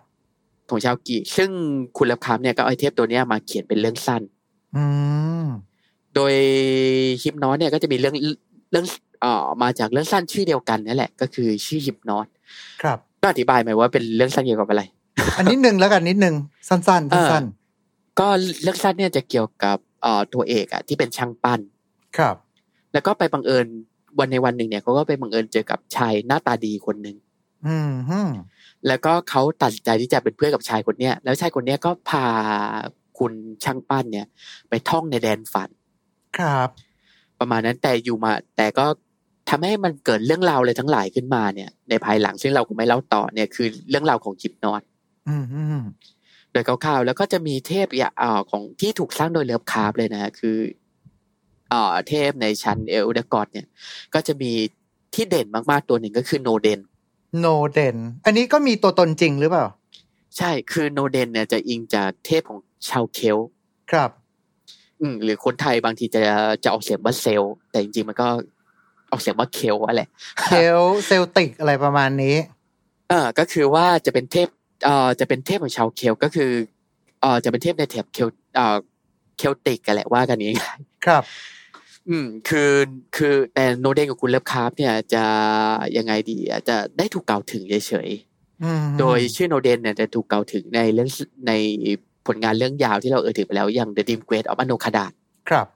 [0.69, 1.50] ของชาวกรีกซึ่ง
[1.97, 4.23] คุณ Lovecraft เนี่ยก็เอาไอเทพตัวเนี้ยมาเขียนเป็นเรื่องสั้น
[4.76, 4.85] อื
[5.45, 5.47] ม
[6.14, 6.35] โดย
[7.23, 8.16] Hypnos เนี่ยก็จะมีเรื่อง
[8.71, 8.87] เรื่อง
[9.21, 12.27] เอ่อมาจากเรื่องสั้นชื่อเดียวกันนั่นแหละ ก็คือชื่อ Hypnos
[12.83, 14.83] ครับ ก็อธิบายไหมว่าเป็นเรื่องสั้นเกี่ยวกับอะไร
[15.37, 16.35] อันนี้หนึ่งแล้วกันนิดหนึ่ง
[16.69, 17.45] สั้นๆเออสั้น
[18.21, 18.29] ก็
[18.62, 22.37] เรื่องสั้นเนี่ยจะเกี่ยวกับเอ่อตัวเอกอะที่เป็นช่างปั้นๆครับ
[22.93, 23.67] แล้วก็ไปบังเอิญ
[24.19, 27.17] วันในวันหนึ่งเนี่ยเขาก็ไปบังเอิญเจอกับชายหน้าตาดีคนหนึ่ง
[27.67, 28.21] อืมฮึ
[28.87, 32.26] แล้วก็เขาตัดสินใจที่จะเป็นเพื่อนกับชายคนเนี้ย แล้วชายคนเนี้ยก็พา
[33.19, 33.33] คุณ
[33.64, 34.26] ช่างปั้นเนี่ย
[34.69, 35.71] ไปท่องในแดนฝัน
[36.38, 36.69] ครับ
[37.38, 38.87] ประมาณนั้นแต่อยู่มา แต่ก็
[39.53, 44.83] ทำให้มันเกิดเรื่องราวอะไรทั้งหลายขึ้นมาเนี่ย ในภายหลังซึ่งเราก็ไม่เล่าต่อเนี่ยคือเรื่องราวของจิปนอต
[45.29, 45.62] อืมฮึ
[46.53, 50.59] โดยคร่าวๆแล้วก็จะมีเทพอย่างอ่าของที่ถูกสร้างโดย Lovecraft เลยนะคือ
[51.73, 53.67] อ่าเทพในชั้น Elder God เนี่ย
[54.15, 54.53] ก็จะมี
[55.15, 56.81] ที่เด่นมากๆตัวหนึ่งก็คือ Nodens
[57.40, 59.67] Nodens อันนี้ก็มีตัวตนจริงหรือเปล่า
[60.38, 63.49] ใช่คือ Nodens เนี่ยจะอิงจากเทพของชาวเคลต์
[63.91, 64.11] ครับ
[65.01, 66.23] อืมหรือคนไทยบางทีจะ
[66.65, 68.29] จะออกเสียงว่าเซลต์แต่จริงๆมันก็
[69.12, 70.03] ออกเสียงว่าเคลต์อะไร
[70.44, 72.37] เคลต์เคลติกอะไรประมาณนี้
[73.09, 74.48] เออก็คือว่าจะเป็นเทพ
[74.85, 76.51] เอ่อจะเป็นเทพของชาวเคลต์ก็คือ
[77.20, 78.77] เอ่อจะเป็นเทพในแถบเคลต์เอ่อ
[79.38, 82.72] เคลติกกันแหละว่ากันง่ายครับๆอืม คือ
[83.16, 85.25] คือแต่ Nodens กับคุณ Lovecraft เนี่ยจะ
[85.96, 88.09] ยังไงดีอะจะได้ถูกกล่าวถึงเฉย
[88.64, 91.09] อืมๆโดยชื่อ Nodens เนี่ยจะถูกกล่าวถึงในเรื่อง
[91.48, 91.53] ใน
[92.27, 95.05] ผลงานเรื่องยาวที่เราเอ่ยถึงไปแล้วอย่าง The Dream-Quest of Unknown Kadath
[95.48, 95.66] ครับ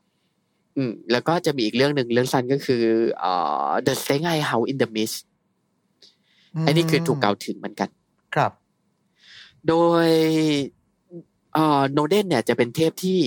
[0.77, 2.83] อืมแล้วก็จะมีอีกเรื่องหนึ่งเรื่องสั้นก็คือ
[3.21, 3.33] เอ่
[3.69, 5.17] อ The Shanghai House in the Mist
[6.67, 7.89] อันนี้คือถูกกล่าวถึงเหมือนกัน
[8.35, 8.53] ครับ
[9.69, 9.75] โด
[10.07, 10.09] ย
[11.55, 13.19] เอ่อโนเดนเนี่ยจะเป็นเทพที่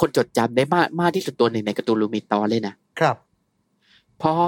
[0.00, 3.16] คนจดจำได้มากมากที่สุดตัวหนึ่งในการ์ตูนลูมิตอเลยนะ ครับ
[4.18, 4.38] เพราะ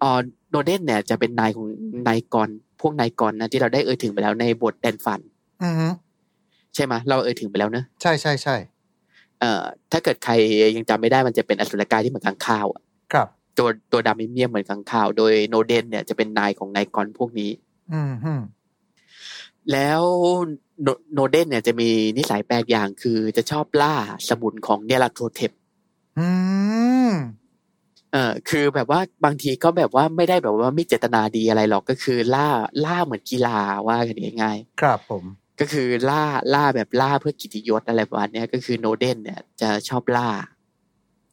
[0.00, 1.66] เอ่อโนเดนเนี่ยจะเป็นนายของ
[2.08, 2.48] นายกร
[2.80, 5.20] พวกนายกรนะที่เราได้เอ่ยถึงไปแล้วในบทแดนฟัน
[5.62, 5.88] อืมฮึ
[6.74, 8.56] ใช่ไหมเราเอ่ยถึงไปแล้วเนอะใช่ใช่ใช่
[9.40, 10.32] เอ่อถ้าเกิดใคร
[10.76, 17.50] ยังจำไม่ได้มันจะเป็นอสุรกายที่เหมือนกังข้าวอะครับ ตัวตัวดำเมี่ยมๆเหมือนกังข้าว โดยโนเดนเนี่ยจะเป็นนายของนายกรพวกนี้
[17.92, 18.34] อืมฮึ
[19.72, 20.02] แล้ว
[20.82, 23.94] โนโนเดนเนี่ยจะมีนิสัยแปลกอย่างคือจะชอบล่า
[24.28, 25.52] สมุนของเนลาโทเทป
[26.18, 26.28] อื
[27.08, 27.10] ม
[28.12, 32.48] เออคือแบบว่าบางทีก็แบบว่าไม่ได้แบบว่าไม่เจตนาดีอะไรหรอกก็คือล่า
[32.84, 36.22] ล่าเหมือนกีฬาว่ากันง่ายครับผมๆ ก็คือล่า
[36.54, 40.30] ล่าแบบล่าเพื่อกิตติยศอะไรประมาณเนี้ยก็คือโนเดนเนี่ยจะชอบล่า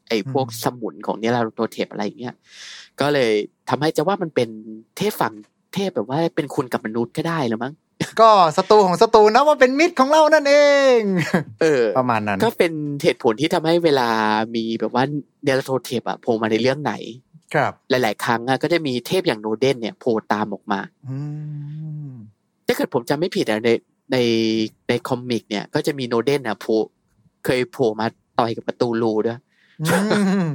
[0.10, 2.36] ไอ้พวกสมุนของเนลาโทเทปอะไรอย่างเงี้ย
[3.00, 3.32] ก็เลย
[3.70, 4.50] ทำให้จะว่ามันเป็น
[4.98, 5.34] เทพฝั่ง
[5.74, 7.74] เทพแบบว่าเป็นคุณกับมนุษย์ก็ได้แล้วมั้ง
[8.22, 10.56] ก็ศัตรูของศัตรูนะว่าเป็นมิตรของเรานั่นเอ
[10.98, 11.00] ง
[11.62, 14.10] เออ ประมาณนั้น ก็เป็นเหตุผลที่ทำให้เวลา
[14.56, 15.04] มีแบบว่า
[15.44, 16.94] เนลาโทเทปอะโผล่มาในเรื่องไหน
[17.54, 21.18] ครับ หลาย ๆ ครั้งอะก็จะมีเทพอย่าง Nodens เนี่ยโผล่ตามออกมาอื
[22.10, 22.12] ม
[22.68, 23.70] ถ้าเกิดผมจำไม่ผิดอะใน
[24.12, 24.18] ใน
[24.90, 26.76] ใน comic เนี่ย ก็จะมี Nodens อะโผล่
[27.46, 28.08] เคยโผล่มา
[28.40, 29.40] ต่อยกับ Cthulhu้วย
[29.82, 29.98] อื
[30.44, 30.48] ม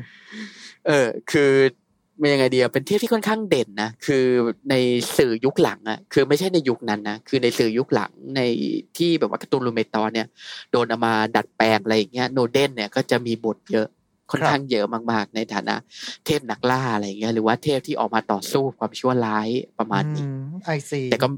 [0.87, 1.51] เออ คือ
[2.19, 4.25] เป็นยังไงเดียเป็นเทพที่ค่อนข้างเด่นนะคือ
[4.71, 4.75] ใน
[5.17, 8.41] สื่อยุคหลังอะคือไม่ใช่ในยุคนั้นนะคือในสื่อยุคหลังใน
[8.97, 10.27] ที่แบบว่า Cthulhu Mythos เนี่ย
[10.71, 13.87] โดนเอามาดัดแปลงอะไรอย่างเงี้ย Nodens เนี่ยก็จะมีบทเยอะ
[14.31, 15.75] ค่อนข้างเยอะมาก ๆ ในฐานะ
[16.27, 20.25] เทพนักล่าอะไรอย่างเงี้ยหรือว่าเทพที่ออกมาต่อสู้ความชั่วร้ายประมาณนี้
[20.65, 21.29] ไอซีแต่ก็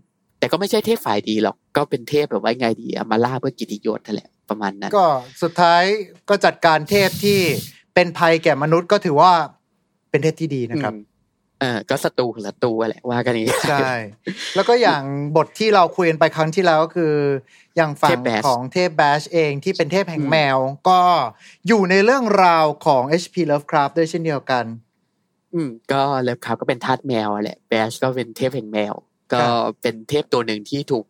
[0.42, 5.06] แต่ก็ไม่ใช่เทพฝ่ายดีหรอก ก็เป็นเทพแบบว่าไงดีเอามาล่าเพื่อกิตติยศนั่นแหละประมาณนั้น ก็
[5.42, 5.82] สุดท้าย
[6.28, 7.38] ก็จัดการเทพที่
[7.94, 9.32] เป็นภัยแก่มนุษย์ก็ถือว่า
[10.10, 11.10] เป็นเทพที่ดีนะครับอืม
[11.60, 13.90] เออก็ศัตรูของศัตรูแหละว่ากันอย่างนี้ใช่
[14.54, 15.02] แล้วก็อย่าง
[15.36, 17.14] บทที่เราคุยกันไปครั้งที่แล้วก็คือ
[17.76, 21.00] อย่างฝั่เทงพ Bash ของเทพแบชเองที่เป็นเทพแห่งอืมแมว ก็
[21.68, 24.64] อยู่ในเรื่องราวของ HP Lovecraft ด้วยเช่นเดียวกัน
[25.54, 28.94] อืม ก็ Lovecraft ก็เป็นทาสแมวแหละ Bast ก็เป็นเทพแห่งแมว
[29.32, 31.04] ก็ครับเป็นเทพตัวหนึ่งที่ถูก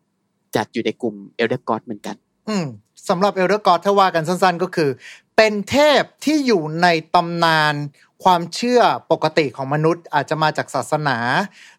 [0.55, 2.15] จัดอยู่ในกลุ่ม Elder God เหมือนกัน
[2.49, 2.65] อืม
[3.09, 4.89] สำหรับ Elder God ถ้าว่ากันสั้น ๆ ก็คือ
[5.37, 7.75] เป็นเทพที่อยู่ในตำนาน
[8.23, 8.81] ความเชื่อ
[9.11, 11.17] ปกติของมนุษย์ อาจจะมาจากศาสนา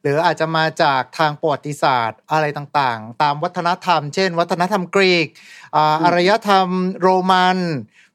[0.03, 5.27] หรืออาจจะมาจากทางประวัติศาสตร์อะไรต่างๆ ตามวัฒนธรรม เช่น วัฒนธรรมกรีก
[5.77, 6.69] อ่าอารยธรรม
[7.01, 7.59] โรมัน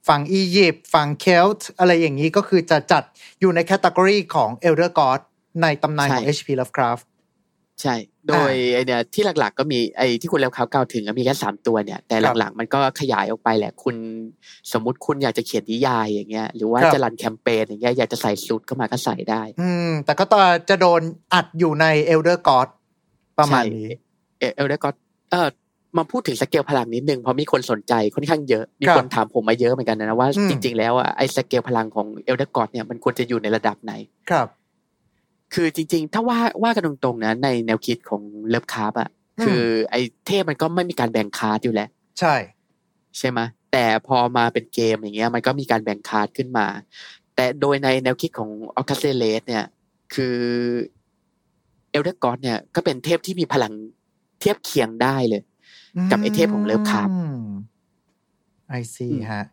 [0.08, 3.04] ฝั่งอียิปต์ฝั่งเคลต์อะไรอย่างนี้ก็คือจะจัด
[3.39, 5.10] อยู่ใน category ของ Elder God
[5.62, 6.50] ในตำนานของใช่ H.P.
[6.60, 7.04] Lovecraft
[7.82, 7.96] ใช่
[8.28, 13.96] โดยไอเนี่ยที่หลักๆ ก็มีไอที่คุณ Lovecraft กล่าวถึงอะมีแค่สามตัวเนี่ย แต่ครับหลังๆมันก็ขยายออกไปแหละ คุณ
[14.72, 21.02] สมมติคุณอยากจะเขียนนิยายอย่างเงี้ย หรือว่าครับจะ run แคมเปญอย่างเงี้ยอยากจะใส่ซุสเข้ามาก็ใส่ได้ อืม แต่ก็ต้องจะโดน
[21.34, 22.60] จัดอยู่ใน Elder God
[23.39, 23.89] ประมาณนี้
[24.39, 24.89] เอ Elder ก็
[25.32, 25.50] เออ
[25.98, 33.94] มาพูดถึงสเกลพลังนิดนึงเพราะมีคนสนใจค่อนข้างเยอะ มีครับคนถามผมมาเยอะเหมือนกันนะว่าอืมจริง ๆ แล้วอะไอ้สเกลพลังของ Elder God เนี่ยมันควรจะอยู่ในระดับไหน
[34.30, 34.48] ครับ
[35.54, 39.10] คือจริง ๆ ถ้าว่าว่ากันตรงๆนะในแนวคิดของ Lovecraft อะ
[39.40, 42.36] อืมคือไอ้เทพมันก็ไม่มีการแบ่งคาร์ดอยู่แล้วใช่
[43.18, 43.40] ใช่ไหม
[43.72, 46.68] แต่พอมาเป็นเกมอย่างเงี้ย มันก็มีการแบ่งคาร์ดขึ้นมา
[47.36, 49.66] แต่โดยในแนวคิดของAugust Derleth เนี่ย
[50.14, 50.38] คือ
[51.91, 53.74] Elder God เนี่ย ก็เป็นเทพที่มีพลัง
[54.40, 55.42] เทียบเคียงได้เลย
[56.12, 57.10] กับไอ้เทพของ Lovecraft์บ
[58.70, 59.44] ไอซีอืมฮะ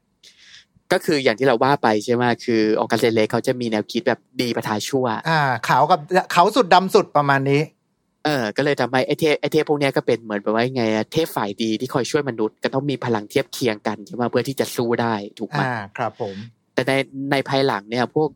[0.93, 6.01] ก็คืออย่างที่เราว่าไปใช่ไหมคือ August Derleth เขาจะมีแนวคิดแบบดีประทายชั่ว อ่าขาวกับ
[6.35, 7.63] ขาวสุดดำสุดประมาณนี้
[8.25, 16.37] เออ ก็เลยทำให้ไอเทพไอเทพพวกเนี้ยก็เป็นเหมือนแบบว่าไงอะเทพฝ่ายดีที่คอยช่วยมนุษย์ก็ต้องมีพลังเทียบเคียงกันใช่ไหมเพื่อที่จะสู้ได้ถูกไหมอ่าครับผม
[16.75, 16.93] แต่ใน
[17.31, 18.29] ในภายหลังเนี่ย พวก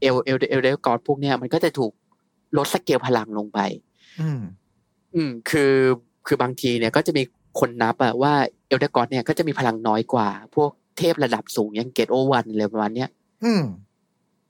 [0.00, 1.92] El- El- Elder God พวกเนี้ยมันก็จะถูก
[2.56, 3.58] ลดสเกลพลังลงไป
[4.20, 4.40] อืม
[5.14, 5.74] อืม คือ
[6.26, 7.22] คือบางทีเนี่ยก็จะมี
[7.60, 8.34] คนนับอะว่า
[8.68, 13.08] Elder God เนี่ยก็จะมีพลังน้อยกว่า พวก เทพระดับสูงอย่าง Great Old One อะไรประมาณเนี้ย
[13.44, 13.62] อืม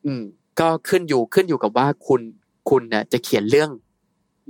[0.07, 0.23] อืม
[0.61, 2.21] ก็ขึ้นอยู่ขึ้นอยู่กับว่าคุณ
[2.71, 3.71] คุณน่ะจะเขียนเรื่อง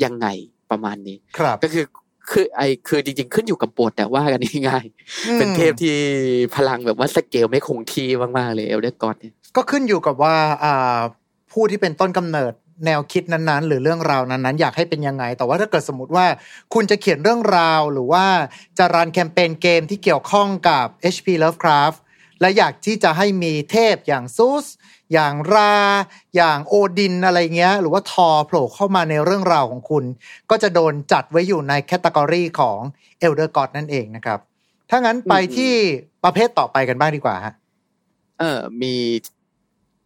[0.04, 0.26] ยังไง
[0.70, 1.84] ประมาณนี้ ครับ ก็คือ
[2.30, 5.96] คือไอคือจริง ๆ ขึ้นอยู่กับบทแต่ว่ากันง่ายๆเป็นเทพที่
[6.56, 8.08] พลังแบบว่าสเกลไม่คงที่
[8.38, 10.34] มากๆเลย Elder God เนี่ยก็ขึ้นอยู่กับว่า
[10.64, 10.98] อ่า
[11.52, 12.52] ผู้ที่เป็นต้นกำเนิด
[12.86, 16.26] แนวคิดนั้นๆ หรือเรื่องราวนั้นๆ อยากให้เป็นยังไง แต่ว่าถ้าเกิดสมมติว่า
[16.74, 18.26] คุณจะเขียนเรื่องราวหรือว่า
[18.78, 21.98] จะรันแคมเปญเกมที่เกี่ยวข้องกับ HP Lovecraft
[22.40, 24.66] และอยากที่จะให้มีเทพอย่างซูส
[25.12, 25.74] อย่างรา
[26.36, 30.04] อย่างโอดินอะไรเงี้ย หรือว่าธอร์โผล่เข้ามาในเรื่องราวของคุณ
[30.50, 32.78] ก็จะโดนจัดไว้อยู่ใน category ของ
[33.26, 34.38] Elder God นั่นเองนะครับ
[34.90, 35.74] ถ้างั้นไปที่
[36.24, 37.54] ประเภทต่อไปกันบ้างดีกว่าฮะ
[38.38, 38.94] เออมี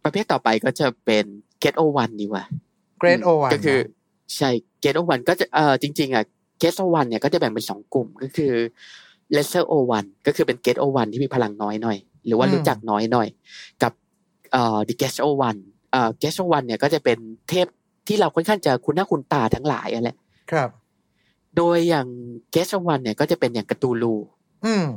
[0.03, 1.25] ประเภทต่อไปก็จะเป็น
[1.63, 2.43] Great Old One ดีกว่า
[3.01, 3.79] Great Old One ก็คือ
[4.35, 4.49] ใช่
[4.81, 6.23] Great Old One ก็จะเออจริง ๆอะ
[6.59, 8.51] Great Old One เนี่ยก็จะแบ่งเป็นสองกลุ่มก็คือ
[9.31, 13.27] Lesser Old One ก็คือเป็น Great Old One ที่มีพลังน้อยหน่อย หรือว่าอืมรู้จักน้อยหน่อย
[13.83, 13.91] กับ
[14.51, 15.57] เอ่อ the Great Old One
[15.91, 17.17] เอ่อเกสโอวันเนี่ยก็จะเป็น
[17.49, 17.67] เทพ
[18.07, 20.15] ที่เราค่อนข้างจะคุ้นหน้าคุ้นตาทั้งหลายอะแหละ
[20.51, 20.69] ครับ
[21.57, 22.07] โดยอย่าง
[22.51, 24.13] เกสโอวันเนี่ยก็จะเป็นอย่างกระตูลู
[24.65, 24.87] อืม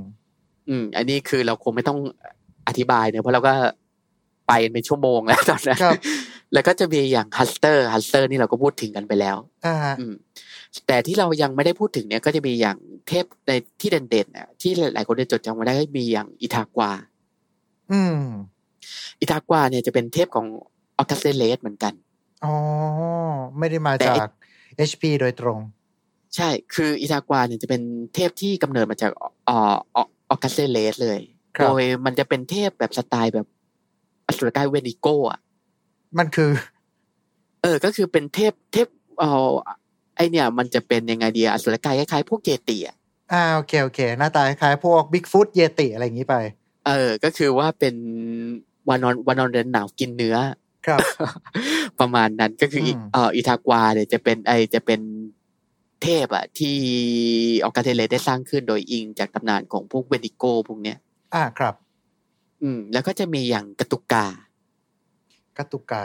[0.69, 1.99] อืม อันนี้คือเราคงไม่ต้อง
[2.69, 3.55] อธิบายเนอะเพราะเราก็
[4.49, 5.95] ไปเป็นชั่วโมงแล้วตอนนั้นครับ
[6.53, 10.15] แล้วก็จะมีอย่างฮัสเตอร์ฮัสเตอร์นี่เราก็พูดถึงกันไปแล้วอ่าฮะอืม
[10.87, 12.77] แต่ที่เรายังไม่ได้พูดถึงเนี่ยก็จะมีอย่าง
[13.09, 16.91] เทพในที่เด่นๆน่ะที่หลายๆคนได้จดจำมาได้ก็มีอย่างอิทากวา
[17.93, 18.21] อืม
[19.21, 20.47] อิทากวาเนี่ยจะเป็นเทพของ
[20.99, 21.93] ออกัสต์ เดอร์เลธเหมือนกัน
[22.45, 22.55] อ๋อ
[23.59, 24.31] ไม่ได้มาแต่จาก
[24.89, 25.59] HP โดยตรง
[26.37, 27.83] ใช่ คืออิทากวาเนี่ยจะเป็น
[28.15, 29.11] เทพที่กำเนิดมาจาก
[29.47, 29.99] เอ่ออ
[30.31, 31.21] อคัสเซเลสเลย
[31.57, 33.47] ครับโดยมันจะเป็นเทพแบบสไตล์แบบ
[34.27, 35.41] อสุรกาย Wendigo อะ
[36.19, 36.51] มันคือ
[37.63, 38.89] เออ ก็คือเป็นเทพเทพ
[39.19, 39.53] เอ่อ
[40.17, 42.97] ไอเนี่ย มันจะเป็นยังไงดีอะอสุรกายคล้ายๆพวกเยติอะ
[43.33, 46.37] อ่าโอเคโอเค หน้าตาคล้ายๆพวก Bigfoot เยติอะไรอย่างนี้ไป
[46.87, 47.95] เออ ก็คือว่าเป็น
[48.89, 50.37] วานอนวานอนเดินหนาวกินเนื้อ
[50.87, 51.01] ครับ
[52.01, 55.01] ประมาณนั้นก็คืออมเอ่ออิทากวาเนี่ยจะเป็นไอจะเป็น
[56.03, 56.77] เทพอะที่
[57.65, 60.99] ออกาเทเลได้สร้างขึ้นโดยอิงจากตำนานของพวกเวนิโกพวกเนี้ย
[61.35, 61.75] อ่าครับ
[62.63, 64.27] อืม แล้วก็จะมีอย่างกตุกา
[65.59, 66.05] กัตตุกา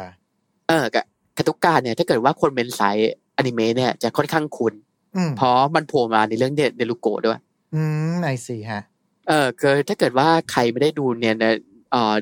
[0.67, 1.03] เออกะ
[1.37, 2.97] กาตุกาเนี่ย ถ้าเกิดว่าคนเป็นสาย
[3.37, 4.73] อนิเมะเนี่ยจะค่อนข้างคุ้น
[5.15, 7.39] อืมเพราะมันโผล่มาในเรื่องเนียลูโกะด้วย
[7.75, 7.81] อื
[8.13, 8.81] ม I see ฮะ
[9.27, 11.53] เออคือถ้าเกิดว่าใครไม่ได้ดูเนี่ยนะ
[11.91, 12.15] เออ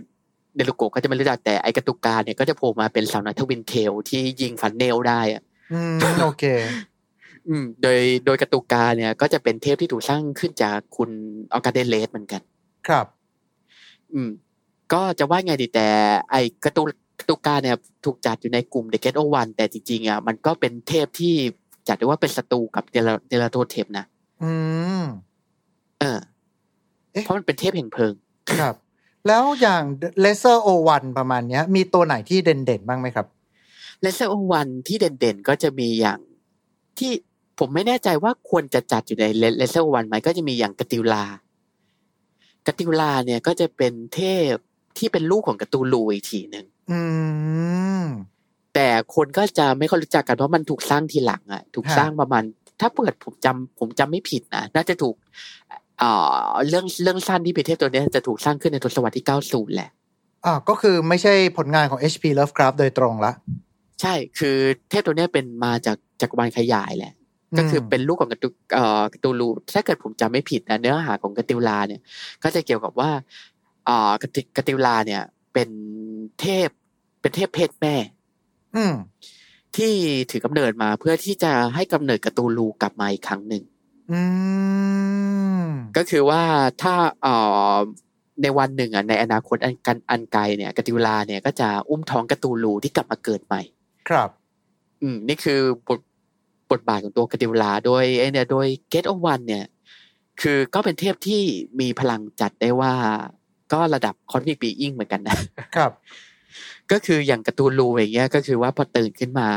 [0.55, 5.41] เนียลูโกะก็จะไม่รู้จักแต่ไอกาตุกาเนี่ยก็จะโผล่มาเป็นสาวน้อย twin tail ที่ยิง funnel ได้อะ
[5.73, 6.43] อืมโอเค
[7.47, 11.09] อืม โดยโดยกาตุกาเนี่ย ก็จะเป็นเทพที่ถูกสร้างขึ้นจากคุณ
[11.53, 12.41] ออกาเดเลสเหมือนกัน
[12.87, 13.05] ครับ
[14.13, 14.29] อืม
[14.93, 15.87] ก็จะว่าไงดีแต่
[16.31, 16.93] ไอกาตุกา
[17.29, 21.35] ตุกาเนี่ยถูกจัดอยู่ในกลุ่ม the Great Old One แต่จริงๆอะมันก็เป็นเทพที่
[21.87, 24.05] จัดได้ว่าเป็นศัตรูกับไนอาลาโธเทปนะ
[24.43, 24.51] อื
[25.01, 25.03] ม
[25.99, 26.19] เออ
[27.11, 28.13] เอ๊ะเพราะมันเป็นเทพแห่งเพลิง
[28.53, 28.75] ครับ
[29.27, 29.83] แล้วอย่าง
[30.21, 33.27] Lesser Old One ประมาณเนี้ย มีตัวไหนที่เด่นๆบ้างไหมครับ
[34.01, 36.19] Lesser One ที่เด่นๆก็จะมีอย่าง
[36.99, 37.11] ที่
[37.59, 39.25] ผมไม่แน่ใจว่าควรจะจัดอยู่ใน
[39.58, 41.25] Lesser One ไหมก็จะมีอย่างกติวลา
[42.67, 44.53] กติวลาเนี่ยก็จะเป็นเทพ
[44.99, 46.99] ที่เป็นลูกของกตูลูอีกทีหนึ่งอื
[48.03, 48.05] ม
[48.75, 52.43] แต่คนก็จะไม่ค่อยรู้จักกันเพราะมันถูกสร้างทีหลังอะถูกฮะสร้างประมาณ
[52.79, 55.15] ถ้าเปิดผมจำผมจำไม่ผิดนะน่าจะถูก
[55.99, 56.12] เอ่
[56.43, 59.89] อเรื่องเรื่องสั้นที่เป็นเทพตัวเนี้ยจะถูกสร้างขึ้นในทศวรรษที่ 90 แหละ
[60.45, 63.31] อ่าก็คือไม่ใช่ผลงานของ HP Lovecraft โดยตรงละ
[64.01, 64.57] ใช่คือ
[64.89, 67.13] เทพตัวเนี้ยเป็นมาจากจักรวาลขยายแหละ
[67.57, 72.01] ก็คือเป็นลูกของกระตุเอ่อกระตูลูถ้าเกิดผมจำไม่ผิดนะเนื้อหาของกระติวลาเนี่ย
[72.43, 73.48] ก็จะเกี่ยวกับว่าเอ่อ
[74.21, 75.23] กระติกระติวลาเนี่ย
[75.54, 75.69] เป็น
[76.39, 76.69] เทพ
[77.21, 77.95] เป็นเทพเพศแม่
[78.75, 78.93] อืม
[79.75, 79.93] ที่
[80.32, 83.63] ถือกำเนิดมาเพื่อที่จะให้กำเนิดกระตูลูกลับมาอีกครั้งหนึ่ง
[84.12, 84.21] อื
[85.62, 85.65] ม
[85.97, 86.43] ก็คือว่า
[86.82, 87.36] ถ้าเอ่
[87.73, 87.75] อ
[88.41, 93.62] ในวันหนึ่งอะในอนาคตอันกันอันไกลเนี่ยกระติวลาเนี่ยก็จะอุ้มท้องกระตูลูที่กลับมาเกิดใหม่
[94.10, 94.30] ครับ
[95.02, 95.99] อืม นี่คือบท
[96.71, 99.65] บทบาทของตัวกติวลาโดยไอเนี่ยโดยเกตโอวันเนี่ย
[100.41, 101.41] คือก็เป็นเทพที่
[101.80, 102.93] มีพลังจัดได้ว่า
[103.73, 105.38] ก็ระดับคอนฟิกปีอิงเหมือนกันนะ
[105.75, 105.91] ครับ
[106.91, 109.49] ก็คืออย่างการ์ตูนรูอย่างเงี้ย ก็คือว่าพอตื่นขึ้นมา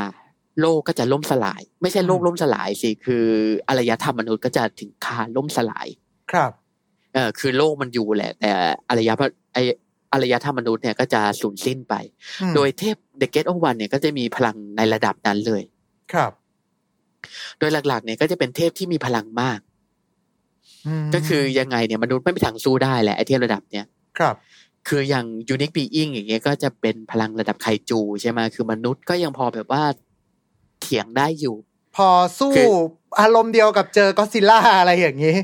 [0.60, 3.24] โลกก็จะล่มสลาย ไม่ใช่โลกอืมล่มสลายสิคือ
[3.68, 5.86] อารยธรรมมนุษย์ก็จะถึงคาล่มสลาย
[6.32, 6.52] ครับ
[7.14, 8.50] เออคือโลกมันอยู่แหละ แต่
[8.88, 9.58] อารยธรรมไอ
[10.12, 11.94] อารยธรรมมนุษย์เนี่ยก็จะสูญสิ้นไป
[12.42, 15.62] อืมโดยเทพเดอะเกตโอวันเนี่ยก็จะมีพลังในระดับนั้นเลย
[16.12, 16.32] ครับ
[17.58, 19.58] โดยหลักๆ เนี่ยก็จะเป็นเทพที่มีพลังมาก
[21.04, 23.86] มก็คือยังไงเนี่ยมนุษย์ไม่มีทางสู้ได้แหละไอเทพระดับเนี้ย
[24.18, 24.36] ครับ
[24.88, 29.82] คืออย่างยูนิคบีอิงอย่างเงี้ยก็จะเป็นพลังระดับไคจูใช่ไหมคือมนุษย์ก็ยังพอแบบว่า
[30.80, 31.56] เถียงได้อยู่
[31.96, 32.74] พอสู้คือ
[33.20, 35.36] อารมณ์เดียวกับเจอก็ซิล่าอะไรอย่างนี้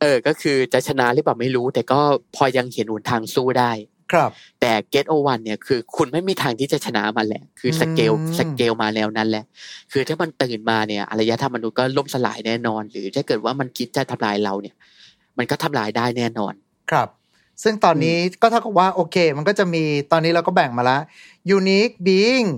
[0.00, 2.00] เออ ก็คือจะชนะหรือเปล่าไม่รู้ แต่ก็
[2.36, 3.72] พอยังเห็นหนทางสู้ได้
[4.12, 9.44] ครับ แต่เกตโอวันเนี่ยคือ คุณไม่มีทางที่จะชนะมันแหละ คือสเกลอืมสเกลมาแนวนั้นแหละ
[9.92, 14.74] คือถ้ามันตื่นมาเนี่ยอารยธรรมมนุษย์ก็ล่มสลายแน่นอน หรือถ้าเกิดว่ามันคิดจะทำลายเราเนี่ย
[15.38, 16.54] มันก็ทำลายได้แน่นอน
[16.90, 17.08] ครับ
[17.62, 20.98] ซึ่งตอนนี้ก็เท่ากับว่าโอเค มันก็จะมีตอนนี้เราก็แบ่งมาละ
[21.56, 22.50] Unique Being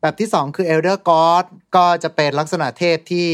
[0.00, 1.44] แบบที่2คือ Elder God
[1.76, 3.28] ก็จะเป็นลักษณะเทพที่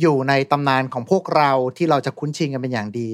[0.00, 3.08] อยู่ในตำนานของพวกเราที่เราจะคุ้นชินกันเป็นอย่างดี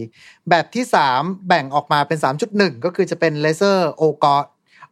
[0.50, 0.84] แบบที่
[1.16, 2.18] 3แบ่งออกมาเป็น
[2.52, 4.46] 3.1 ก็คือจะเป็น Lesser O God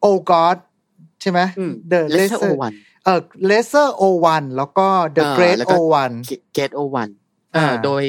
[0.05, 0.57] O God
[1.21, 2.73] ใช่ไหมอืม The Lesser Lesser O1
[3.05, 6.13] เออ Lesser O1 แล้วก็ The อ่า Great แล้วก็ O1
[6.55, 7.09] เกตโอวัน
[7.57, 8.05] อ่าโดย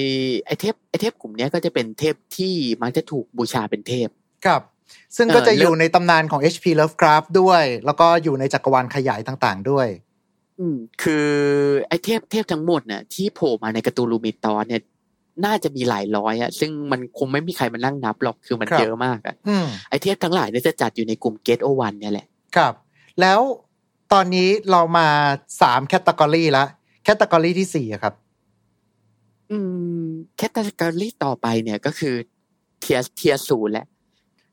[0.46, 4.10] ไอเทพไอเทพกลุ่มเนี้ยก็จะเป็นเทพที่มักจะถูกบูชาเป็นเทพ
[4.46, 4.62] ครับ
[5.18, 6.66] ซึ่งเอ่อก็จะเรื่อองยู่ในตำนานของ H.P.
[6.80, 9.88] Lovecraft ด้วย แล้วก็อยู่ในจักรวาลขยายต่างๆด้วย
[10.60, 11.28] อืมคือ
[11.88, 14.82] ไอเทพเทพทั้งหมดเนี่ยที่โผล่มาในการ์ตูนลูมิตอนเนี่ย
[15.46, 22.74] น่าจะมีหลายร้อยอะซึ่งมันคงไม่มีใครมานั่งนับหรอกคือมันครับเยอะมากอะอืมไอเทพทั้งหลายเนี่ยจะจัดอยู่ในกลุ่มเกตโอวันเนี่ยแหละ ครับ
[23.22, 23.40] แล้ว
[24.14, 25.08] ตอนนี้เรามา
[25.62, 26.66] สามแคตตากรีละ
[27.04, 28.14] แคตตากรีที่สี่อะครับ
[29.52, 29.58] อื
[30.04, 32.16] มแคตตาล็อต่อไปเนี่ยก็คือ
[32.82, 33.86] เทียเทียศูนย์แหละ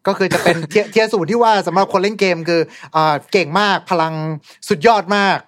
[0.06, 2.60] ก็คือจะเป็นเทียเทียสูตรที่ว่าสำหรับคนเล่นเกมคือ
[2.96, 4.14] อ่าเก่งมากพลัง
[4.68, 5.38] สุดยอดมาก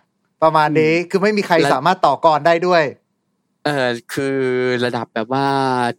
[0.42, 2.82] ประมาณนี้คือไม่มีใครและสามารถต่อกรได้ด้วย
[3.64, 4.36] เออคือ
[4.84, 5.46] ระดับแบบว่า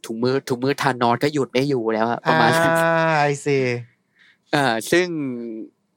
[0.05, 3.57] ถุงมือถุงมือทานอสก็หยุดไม่อยู่แล้วอะประมาณนั้นอ่าไอซี
[4.51, 5.07] เอ่อซึ่ง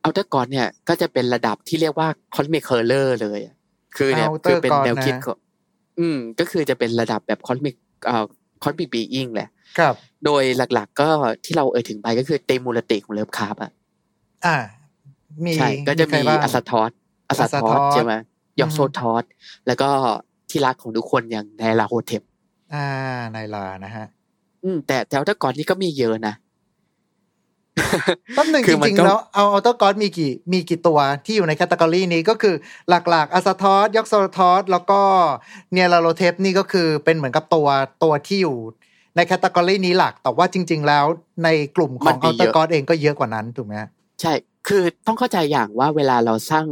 [0.02, 3.54] อัลเทอร์กอนเนี่ย ก็จะเป็นระดับที่เรียกว่าคอนเมคเคอร์เลอร์เลยอะ
[3.96, 5.38] คือเนี่ยคือเป็นแนวคิดของ
[5.98, 7.74] อืมก็คือจะเป็นระดับแบบคอนเมค
[8.06, 8.24] เอ่อ
[8.62, 9.48] คอนบิบีอิงแหละ
[9.78, 9.94] ครับ
[10.24, 11.08] โดยหลัก ๆ ก็
[11.44, 13.70] ที่เราเอ่ยถึงไปก็คือเตมูลติของเลิฟคาร์บอะ
[14.46, 14.56] อ่า
[15.44, 16.90] มีใช่ก็จะใครมีบ้างอัสทอส
[17.28, 18.12] อัสทออัสทอสสใช่ไหม
[18.60, 19.24] ยอกอืมโซทอส
[19.66, 19.90] แล้วก็
[20.50, 22.22] ที่รักของทุกคนอย่างไดลาโฮเทป
[22.74, 22.84] อ่า
[23.30, 24.06] ไนลานะฮะ
[24.64, 26.34] อืม แต่แต่อัลเทอร์กอนนี่ก็มีเยอะนะ
[28.34, 32.54] แป๊บหนึ่งคืจอมันริงก็ๆแล้วเอาอัลเตอร์กอมีกี่มีกี่ตัวที่อยู่ในแคตตากรีนี้ก็คือ
[32.88, 35.00] หลักๆอัสทอสยอกโซทอสแล้วก็
[35.72, 37.68] เนียลาโรเทปนี่ก็คือเป็นเหมือนกับตัว
[38.02, 38.56] ตัวที่อยู่
[39.16, 41.04] ใน category นี้หลัก แต่ว่าจริง ๆ แล้ว
[41.44, 44.32] ในกลุ่มของ Outer God เองก็เยอะกว่านั้นถูกไหมฮะใช่
[44.68, 46.66] คือต้องเข้าใจอย่างว่าเวลาเราสร้าง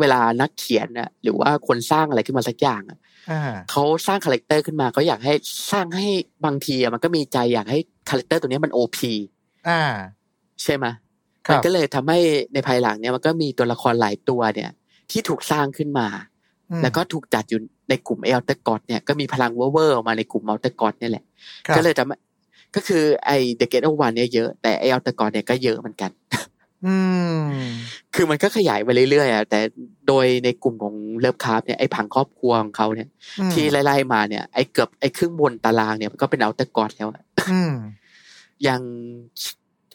[0.00, 2.98] เวลานักเขียนน่ะหรือว่าคนสร้างอะไรขึ้นมาสักอย่างอะ
[3.30, 5.34] อ่าเขาสร้าง character ขึ้นมาเขาอยากให้
[5.72, 6.06] สร้างให้
[6.44, 9.12] บางทีอะมันก็มีใจอยากให้ character ตัวเนี้ยมัน OP
[9.68, 9.82] อ่า
[10.62, 10.86] ใช่ไหม
[11.46, 12.18] ครับมันก็เลยทำให้
[12.54, 14.70] ในภายหลังเนี่ยมันก็มีตัวละครหลายตัวเนี่ย
[15.10, 16.35] ที่ถูกสร้างขึ้นมาอืม
[16.82, 21.24] แล้วก็ถูกจัดอยู่ในกลุ่ม Outer God เนี่ยก็มีพลังเวอร์เวอร์ออกมาในกลุ่ม Outer God เนี่ยแหละ
[21.66, 22.16] ครับก็เลยทำให้
[22.74, 26.10] ก็คือไอ the Great Old One เนี่ยเยอะแต่ Outer God เนี่ยก็เยอะเหมือนกัน
[26.86, 26.96] อื
[27.40, 27.48] ม
[28.14, 29.60] คือมันก็ขยายไปเรื่อยๆอะแต่
[30.08, 33.08] โดยในกลุ่มของเลิฟคราฟต์เนี่ยไอ้ผังครอบครัวของเขาเนี่ย
[33.40, 37.74] อืมที่ไล่ๆมาเนี่ยไอ้เกือบไอ้ครึ่งบนตารางเนี่ยมันก็เป็น Outer God แล้วอะอืม
[38.62, 38.82] อย่าง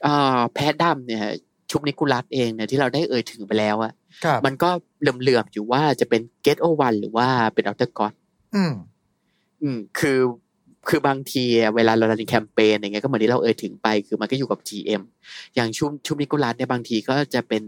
[0.06, 1.24] อ่าแพทดัมเนี่ย
[1.70, 3.96] ชุบนิกกูรัธเองเนี่ยที่เราได้เอ่ยถึงไปแล้วอะครับ
[4.46, 4.70] มันก็
[5.02, 8.14] เหลื่อมๆอยู่ว่าจะเป็นเกตโอวันหรือว่าเป็นเอาเตอร์กอด
[8.56, 8.74] อืม
[9.62, 10.20] อืม คือ
[10.90, 15.02] คือบางทีอะเวลาเรารันแคมเปญอย่างเงี้ยก็เหมือนที่เราเอ่ยถึงไป คือมันก็อยู่กับ GM
[15.56, 17.64] อย่างชุมชุมนิกุลัสเนี่ยบางทีก็จะเป็น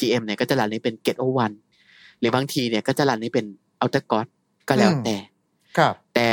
[0.00, 1.54] GM เนี่ยก็จะรันให้เป็น Get O One
[2.18, 3.46] หรือบางทีเนี่ยก็จะรันให้เป็น
[3.82, 4.26] Outer God
[4.68, 5.16] ก็แล้วอืมแต่
[5.78, 6.28] ครับ แต่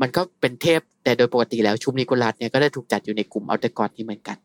[0.00, 4.36] มันก็เป็นเทพแต่โดยปกติแล้วชุมนิกุลัสเนี่ยก็ได้ถูกจัดอยู่ในกลุ่ม Outer God นี้เหมือนกัน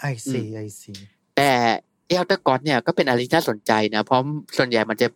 [0.00, 0.92] I see I see
[1.36, 1.50] แต่
[2.08, 4.20] Outer God เนี่ยก็เป็นอะไรที่น่าสนใจนะเพราะ
[4.56, 5.08] ส่วนใหญ่มันจะ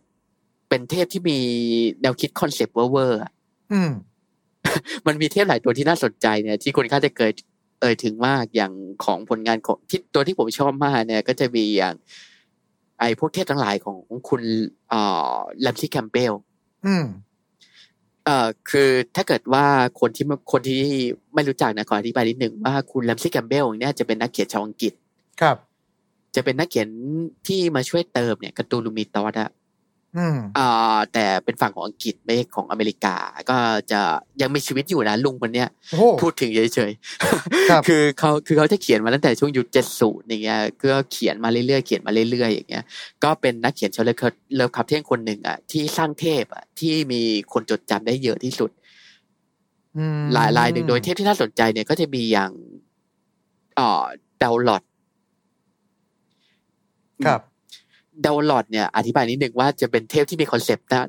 [0.69, 1.37] เป็นเทพที่มี
[2.01, 3.31] แนวคิดคอนเซปต์เวอร์ๆอะ
[3.73, 3.91] อืม
[5.07, 7.33] มันมีเทพหลายตัวที่น่าสนใจเนี่ย ที่คุณค่าจะเกิด
[7.81, 8.73] เอ่ยถึงมากอย่าง
[9.03, 11.95] ของผลงานของที่ตัวที่ผมชอบมากเนี่ย ก็จะมีอย่าง
[12.99, 13.97] ไอ้พวกเทพทั้งหลายของ
[14.29, 14.41] คุณ
[14.89, 15.01] เอ่
[15.33, 16.33] อแลมซี่แคมเบล
[16.85, 17.05] อืม
[18.25, 19.65] เอ่อคือถ้าเกิดว่า
[19.99, 20.79] คนที่คนที่
[21.33, 24.93] ไม่รู้จักนะขออธิบายนิดหนึ่งว่าคุณ Ramsey Campbell เนี่ยจะเป็นนักเขียนชาวอังกฤษ
[25.41, 25.57] ครับ
[26.35, 26.87] จะเป็นนักเขียน
[27.47, 29.51] ที่มาช่วยเติมเนี่ย Cthulhu Mythos อะ
[30.17, 33.15] อืมอ่าแต่เป็นฝั่งของอังกฤษไม่ใช่ของอเมริกา
[33.49, 33.57] ก็
[33.91, 34.01] จะ
[34.41, 36.91] ยังมีชีวิตอยู่นะลุงคนเนี้ยโอ้โหพูดถึงเฉย
[37.69, 42.83] ครับๆคือเขาคือเขาจะเขียนมาตั้งแต่ช่วงยุคเจ็ดศูนย์อย่างเงี้ยก็เขียนมาเรื่อยๆเขียนมาเรื่อยๆอย่างเงี้ย
[43.23, 47.21] ก็เป็นนักเขียนชาว Love Lovecraftian คนหนึ่งอะที่สร้างเทพอะที่มี
[47.53, 48.71] คนจดจำได้เยอะที่สุด
[49.97, 52.51] อืมหลายรายหนึ่งโดยเทพที่น่าสนใจเนี่ยก็จะมีอย่าง
[53.75, 54.05] เอ่อ
[54.43, 54.83] Daoloth
[57.25, 57.41] ครับ
[58.25, 61.07] Daoloth เนี่ยอธิบายนิดหนึ่งว่าจะเป็นเทพที่มีคอนเซปต์นะ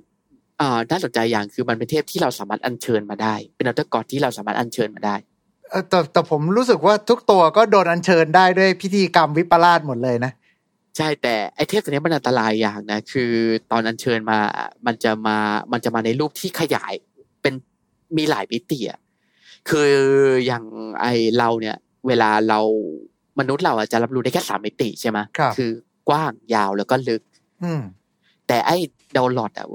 [0.60, 5.16] อ่าน่าสนใจอย่างคือมันเป็นเทพที่เราสามารถอัญเชิญมาได้ เป็น Outer God ที่เราสามารถอัญเชิญมาได้
[5.70, 10.32] เอ่อแต่แต่ผมรู้สึกว่าทุกตัวก็โดนอัญเชิญได้ด้วยพิธีกรรมวิปลาสหมดเลยนะ
[10.96, 13.32] ใช่แต่ไอเทพตัวนี้มันอันตรายอย่างนะ คือ
[13.70, 14.38] ตอนอัญเชิญมา
[14.86, 15.36] มันจะมา
[15.72, 16.92] มันจะมาในรูปที่ขยาย
[17.42, 17.54] เป็น
[18.16, 19.00] มีหลายมิติอะ
[19.68, 19.90] คือ
[20.46, 20.64] อย่าง
[21.00, 21.06] ไอ
[21.38, 22.60] เราเนี่ย เวลาเรา
[23.38, 25.72] มนุษย์เราอะจะรับรู้ได้แค่สามมิติใช่ไหมครับอ
[26.10, 27.22] กว้างยาวแล้วก็ลึก
[27.64, 27.82] อืม
[28.46, 28.76] แต่ไอ้
[29.16, 29.66] ดาวน์โหลดอะ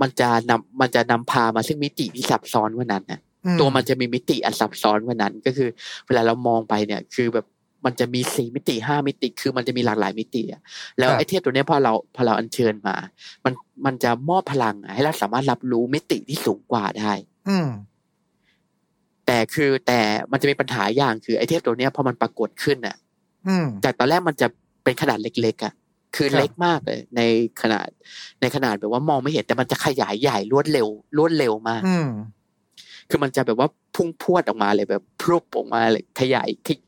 [0.00, 5.68] มันจะนำมันจะนำพามาซึ่งมิติที่ซับซ้อนกว่านั้นนะอืตัวมันจะมีมิติอันซับซ้อนกว่านั้น ก็คือ
[6.06, 7.46] เวลาเรามองไปเนี่ย คือแบบ
[7.84, 10.60] มันจะมีสี่มิติห้ามิติ คือมันจะมีหลากหลายมิติอะ
[10.98, 12.96] แล้วไอ้เทพตัวเนี้ยพอเราพอเราอัญเชิญมา
[13.44, 13.52] มัน
[13.84, 17.12] มันจะมอบพลังอะให้เราสามารถรับรู้มิติที่สูงกว่าได้
[17.48, 17.68] อืม
[19.26, 20.00] แต่คือแต่
[20.32, 22.96] มันจะมีปัญหาอย่างคือไอ้เทพตัวเนี้ยพอมันปรากฏขึ้นอะ
[23.48, 24.46] อืมจากตอนแรกมันจะ
[24.84, 25.72] เป็นขนาดเล็กๆอะ
[26.16, 27.20] คือครับเล็กมากเลยใน
[27.62, 27.88] ขนาด
[28.40, 32.08] ในขนาดแบบว่ามองไม่เห็นแต่มันจะขยายใหญ่รวดเร็วรวดเร็วมากอืม
[33.10, 36.78] คือมันจะแบบว่าพุ่งพรวดออกมาเลยแบบพรุบออกมาเลยขยายขย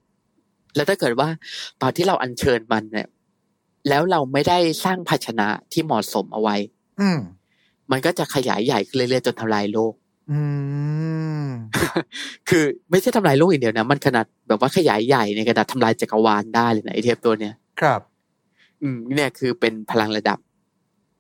[0.77, 1.29] แล้วถ้าเกิดว่า
[1.83, 3.09] ตอนที่เราอัญเชิญมันเนี่ย
[3.89, 6.57] แล้วเราไม่ได้สร้างภาชนะที่เหมาะสมเอาไว้
[7.01, 7.19] อืม
[7.91, 9.95] มันก็จะขยายใหญ่ขึ้นเรื่อยๆจนทำลายโลก
[10.33, 10.41] อื
[11.43, 11.47] ม
[12.49, 18.01] คือไม่ใช่ทำลายโลกอย่างเดียวนะ มันขนาดแบบว่าขยายใหญ่ในขนาดทำลายจักรวาลได้เลยนะไอเทพตัวเนี้ยครับ
[18.83, 20.39] อืมเนี่ยคือเป็นพลังระดับ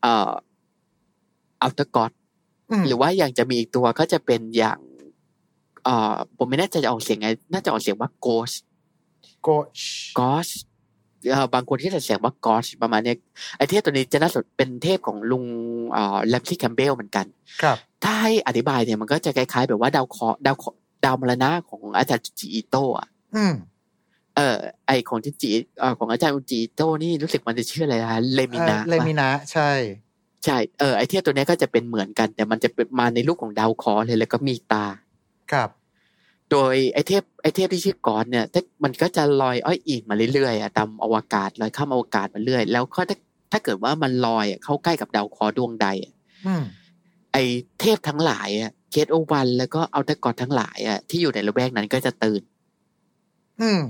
[0.02, 0.30] เอ่อ
[1.62, 2.12] Outer God
[2.70, 4.78] อืมหรือว่าอย่างจะมีอีกตัวก็จะเป็นอย่าง
[5.84, 8.56] เอ่อ ผมไม่แน่ใจจะออกเสียงไง น่าจะออกเสียงว่า Ghroth
[9.42, 9.80] โกร
[10.18, 10.52] ท Ghroth
[11.30, 13.16] เอ่อบางคนที่จะเสียงว่า Ghroth ประมาณเนี้ย
[13.56, 15.44] ไอเทพตัวนี้จะน่าสนเป็นเทพของลุง
[15.92, 17.26] เอ่อ Ramsey Campbell เหมือนกัน
[17.62, 25.50] ครับ ถ้าให้อธิบายเนี่ยมันก็จะคล้ายๆ แบบว่าดาวเคราะห์ดาวเคราะห์ดาวมรณะของอาจารย์จุนจิอิโตะอืมเออไอของจิจิ
[25.80, 29.70] เอ่อของอาจารย์จุนจิอิโตะนี่รู้สึกมันจะชื่ออะไรนะเรมินะเอ่อเรมินะใช่
[30.44, 34.86] ใช่เออไอเทพตัวเนี้ยก็จะเป็นเหมือนกัน แต่มันจะเป็นมาในรูปของดาวเคราะห์เลยแล้วก็มีตา
[35.52, 35.70] ครับ
[36.50, 43.16] โดยไอเทพไอเทพที่ชื่อกอนเนี่ยถ้ามันก็จะลอยอ้อยอิงมาเรื่อยๆอะตามอวกาศลอยข้ามอวกาศมาเรื่อยแล้วก็ถ้า
[43.52, 46.12] ถ้าเกิดว่ามันลอยอะเข้าใกล้กับดาวเคราะห์ดวงใดอะ
[46.46, 46.62] อืม
[47.32, 47.36] ไอ
[47.80, 52.42] เทพทั้งหลายอะเคสโอวันแล้วก็ Outer God ทั้งหลายอะที่อยู่ในละแวกนั้นก็จะตื่น
[53.60, 53.82] อืม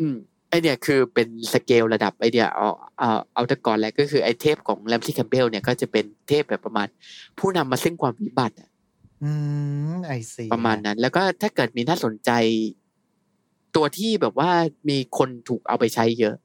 [0.00, 0.16] อืม
[0.48, 2.68] ไอเนี่ยคือเป็นสเกลระดับไอเดียเอา
[2.98, 6.86] เอาเอาตกอนแล้วก็คือไอเทพของแรมซี่แคมเบลเนี่ยก็จะเป็นเทพแบบประมาณ
[7.38, 8.68] ผู้นำมาซึ่งความวิบัติอะ
[9.22, 9.30] อื
[9.94, 12.30] มไอซีประมาณนั้น แล้วก็ถ้าเกิดมีน่าสนใจ
[13.76, 14.50] ตัวที่แบบว่า
[14.88, 16.36] มีคนถูกเอาไปใช้เยอะ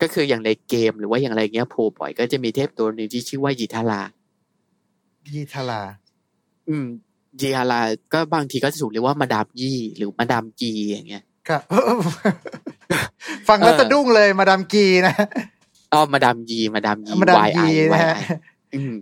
[0.00, 4.02] ก็คืออย่างในเกมหรือว่าอย่างไรเงี้ยโผล่บ่อยก็จะมีเทพตัวหนึ่งที่ชื่อว่ายีทารา
[5.34, 5.82] ยีทารา
[6.68, 6.86] อืม
[7.40, 7.80] ยีทารา
[8.12, 11.62] ก็บางทีก็จะถูกเรียกว่ามาดามยี่หรือมาดามจีอย่างเงี้ย ครับ
[13.48, 15.14] ฟังแล้วเออสะดุ้งเลยมาดามกีนะ
[15.92, 18.22] อ๋อมาดามยีมาดามยีมาดาม Y ยี I นะ Y ฮะ I
[18.74, 18.94] อืม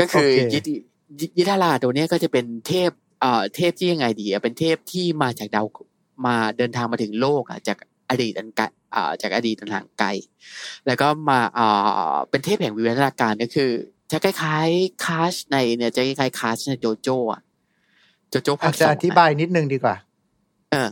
[0.00, 0.68] ก็คือโอเคยิท
[1.20, 2.90] ยิยิทาราตัวเนี้ยก็จะเป็นเทพ
[3.20, 5.66] เอ่อเทพที่ยังไงดีอะเป็นเทพที่มาจากดาว
[6.26, 7.78] มาเดินทางมาถึงโลกอะจาก
[8.10, 10.08] อดีตอันไกลอ่าจากอดีตอันห่างไกล
[10.86, 11.66] แล้วก็มาเอ่
[12.12, 13.70] อเป็นเทพแห่งวิวัฒนาการก็คือ
[14.10, 17.42] จะคล้ายๆคาชในเนี่ยจะคล้ายๆคาชในโจโจ้อะ
[18.30, 19.96] โจโจ้ภาอาคจสจะองออะธิบายนิดนึงดีกว่า
[20.70, 20.88] เออ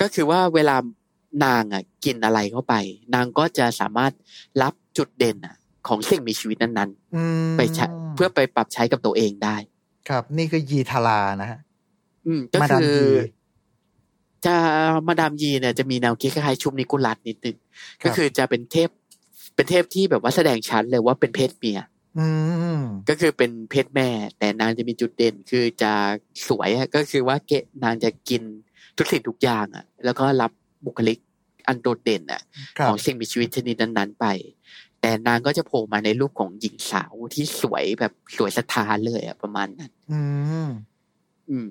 [0.00, 0.76] ก็คือว่าเวลา
[1.44, 2.74] นางอะกินอะไรเข้าไป
[3.14, 4.12] นางก็จะสามารถ
[4.62, 5.56] รับจุดเด่นอะ
[5.88, 9.56] ของสิ่งมีชีวิตนั้นอืมๆไปใช้เพื่อไปปรับใช้กับตัวเองได้
[10.08, 11.60] ครับ นี่คือยีทารานะฮะ
[12.26, 13.06] อืมก็มาดามคือยี
[14.46, 14.56] จะ
[15.08, 17.56] มาดามยีเนี่ยจะมีแนวคิดคล้ายๆชุมนิกุลัสนิดนึง
[18.00, 18.88] ครับก็คือจะเป็นเทพ
[19.54, 21.78] เป็นเทพที่แบบว่าแสดงชัดเลยว่าเป็นเพศเมีย
[22.18, 22.28] อื
[22.80, 25.92] มก็คือเป็นเพศแม่ แต่นางจะมีจุดเด่นคือจะ
[26.48, 28.42] สวยอะก็คือว่าเกะนางจะกิน
[29.00, 30.52] ทุกสิ่งทุกอย่างอะ แล้วก็รับ
[30.86, 31.18] บุคลิก
[31.68, 32.42] อันโดดเด่นอะ
[32.78, 34.26] ครัขบองสิ่งมีชีวิตชนิดนั้นๆไป
[35.00, 40.20] แต่นางก็จะโผล่มาในรูปของหญิงสาวที่สวยแบบสวยสะท้านเลยอะประมาณนั้นอื
[40.66, 40.68] ม
[41.50, 41.68] อืม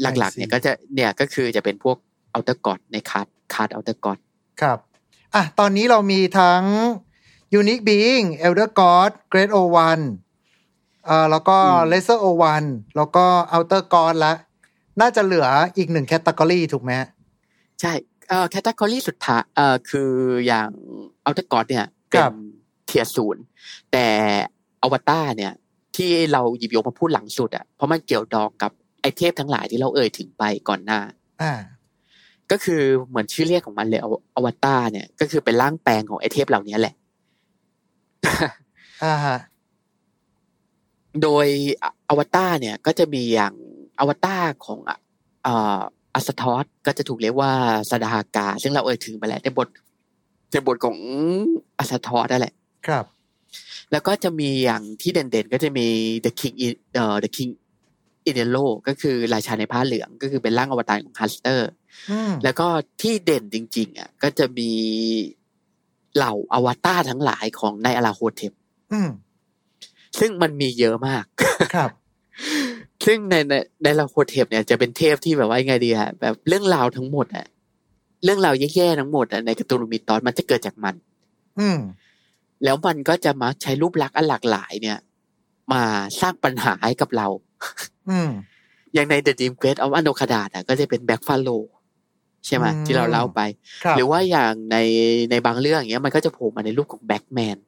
[0.00, 1.96] หลักๆ เนี่ย I see ก็จะเนี่ยก็คือจะเป็นพวก
[2.32, 4.18] อัลเตอร์กอดในคาร์ดคาร์ดอัลเตอร์กอด
[4.60, 4.78] ครับ
[5.34, 6.62] อะตอนนี้เรามีทั้ง
[7.60, 10.00] Unique Being Elder God Great O1
[11.06, 11.56] เอ่อแล้วก็
[11.92, 12.64] Lesser O1
[12.96, 14.34] แล้วก็ Outer God ละ
[15.00, 17.08] น่าจะเหลืออีกหนึ่งแคตตากรีถูกไหมฮะ
[17.80, 17.92] ใช่
[18.28, 20.10] เอ่อแคตตากรีสุดท้ายเอ่อคือ
[20.46, 20.70] อย่าง
[21.24, 22.32] อัลเตอร์กอดเนี่ยคเป็รันบ
[22.86, 23.42] เทียศูนย์
[23.92, 24.06] แต่
[24.82, 25.52] อวตารเนี่ย
[25.96, 28.70] ที่เราหยิบยกมาพูดหลังสุดอะเพราะมันเกี่ยวดองกับ
[29.00, 31.00] ไอเทพทั้งหลายที่เราเอ่ยถึงไปก่อนหน้า
[31.42, 31.52] อ่า
[32.50, 36.94] ก็คือเหมือนชื่อเรียกของมันเลยอวอวตารเนี่ย ก็คือเป็นร่างแปลงของไอเทพเหล่านี้แหละ
[39.04, 39.38] อ่าฮะ
[41.22, 41.46] โดย
[41.82, 43.54] ออวตารเนี่ยก็จะมีอย่าง
[43.98, 44.98] อวตารของอะ
[45.44, 45.80] เอ่อ
[46.14, 47.52] อัสทอสก็จะถูกเรียกว่า
[47.90, 49.68] สดาฮากา ซึ่งเราเอ่ยถึงไปแล้วในบท
[50.52, 50.98] ในบทของ
[51.78, 52.54] อัสทอสนั่นแหละ
[52.86, 53.04] ครับ
[53.92, 55.86] แล้วก็จะมีอย่างที่เด่นๆ ก็จะมี
[56.24, 57.50] the king in เอ่อ the king
[58.28, 61.70] in yellow ก็คือราชาในผ้าเหลือง ก็คือเป็นร่างอวตารของ Hastur
[62.10, 62.66] อืมแล้วก็
[63.00, 64.70] ที่เด่นจริง ๆ อะ ก็จะมี
[66.16, 68.52] เหล่าอวตารทั้งหลายของ Nyarlathotep
[68.92, 69.10] อืม
[70.18, 71.24] ซึ่งมันมีเยอะมาก
[71.74, 71.90] ครับ
[73.04, 77.46] ซึ่งในใน Nyarlathotep เนี่ยจะเป็นเทพที่แบบว่ายังไงดีอะแบบเรื่องราวทั้งหมดอะ
[78.24, 80.94] เรื่องราวแย่ๆทั้งหมดอะใน Cthulhu Mythos มันจะเกิดจากมัน
[81.60, 81.78] อืม
[82.64, 84.98] แล้วมันก็จะมักใช้รูปลักษณ์อันหลากหลายเนี่ย
[85.72, 85.82] มา
[86.20, 87.26] สร้างปัญหาให้กับเรา
[88.10, 88.30] อืม
[88.94, 91.48] อย่างใน The Dream Quest of อันโดคาดาอะก็จะเป็นแบ็คฟาโล
[92.46, 93.40] ใช่ไหมอืมที่เราเล่าไป
[93.84, 94.76] ครับหรือว่าอย่างใน
[95.30, 97.58] ในบางเรื่องอย่างเงี้ย มันก็จะโผล่มาในรูปของแบ็กแมน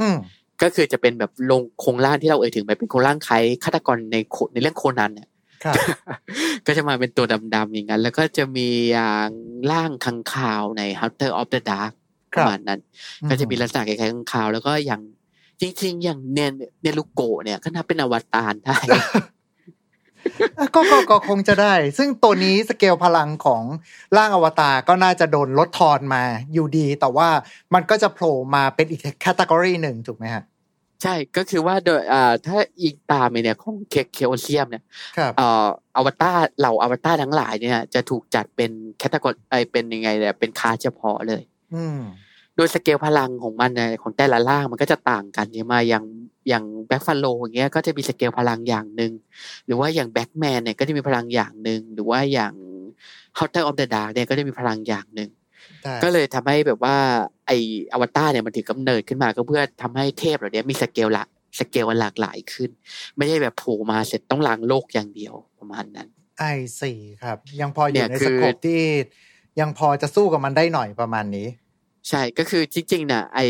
[0.00, 0.16] อืม
[0.64, 5.28] ก็คือจะเป็นแบบลงโครงร่างที่เราเอ่ยถึงไปเป็นโครงร่างคล้ายฆาตกรในโคในเรื่องโคนันเนี่ย
[5.64, 5.76] ครับ
[6.66, 9.30] ก็จะมาเป็นตัวดำๆอย่างนั้น แล้วก็จะมีอย่าง
[9.72, 11.92] ร่างค้างคาวใน Haunter of the Dark
[12.34, 12.80] ครับระมาณนั้น
[13.28, 15.02] ก็จะมีลักษณะคล้ายๆค้างคาว แล้วก็อย่าง
[15.60, 19.04] จริงๆ อย่างเนเนียรูโกะเนี่ยก็นับเป็นอวตารได้อะ
[20.74, 23.62] ก็ก็ก็คงจะได้ ซึ่งตัวนี้สเกลพลังของ
[24.16, 27.28] ร่างอวตารก็น่าจะโดนลดทอนมาอยู่ดี แต่ว่า
[27.74, 30.44] มันก็จะโผล่มาเป็นอีก category หนึ่งถูกไหมฮะ
[31.04, 34.84] ใช่ก็คือว่าโดยอ่าถ้าอีกตามไปเนี่ยของเค Chaosium เนี่ย
[35.18, 41.42] ครับเอ่ออวตารเหล่าอวตารทั้งหลายเนี่ย จะถูกจัดเป็น category ไอเป็นยังไงเนี่ยเป็นคลาสเฉพาะเลย
[41.74, 42.00] อืม
[42.56, 46.04] โดยสเกลพลังของมันเนี่ยของแต่ละร่างมันก็จะต่างกันเนี่ยมาอย่าง
[46.48, 49.12] อย่าง Black Pharaoh อย่างเงี้ยก็จะมีสเกลพลังอย่างหนึ่ง
[49.66, 52.54] หรือว่าอย่าง Black Man เนี่ยก็จะมีพลังอย่างหนึ่งหรือว่าอย่าง
[53.38, 55.43] Haunter of the Dark เนี่ยก็จะมีพลังอย่างหนึ่งได้
[56.02, 56.96] ก็เลยทำให้แบบว่า
[57.46, 57.52] ไอ
[57.92, 61.24] อวตารเนี่ยมันถือกำเนิดขึ้นมาก็เพื่อทำให้เทพเหล่านี้มีสเกลละ
[61.58, 62.70] สเกลหลากหลายขึ้น
[63.16, 66.08] ไม่ใช่แบบโผล่มาเสร็จต้องล้างโลกอย่างเดียวประมาณนั้น
[66.38, 66.44] ไอ
[66.80, 68.82] สี่ครับ ยังพออเนี่ยู่ยในคืสอโคปที่
[69.60, 71.48] ยังพอจะสู้กับมันได้หน่อยประมาณนี้
[72.08, 73.40] ใช่ก็คือจริงๆนะไอ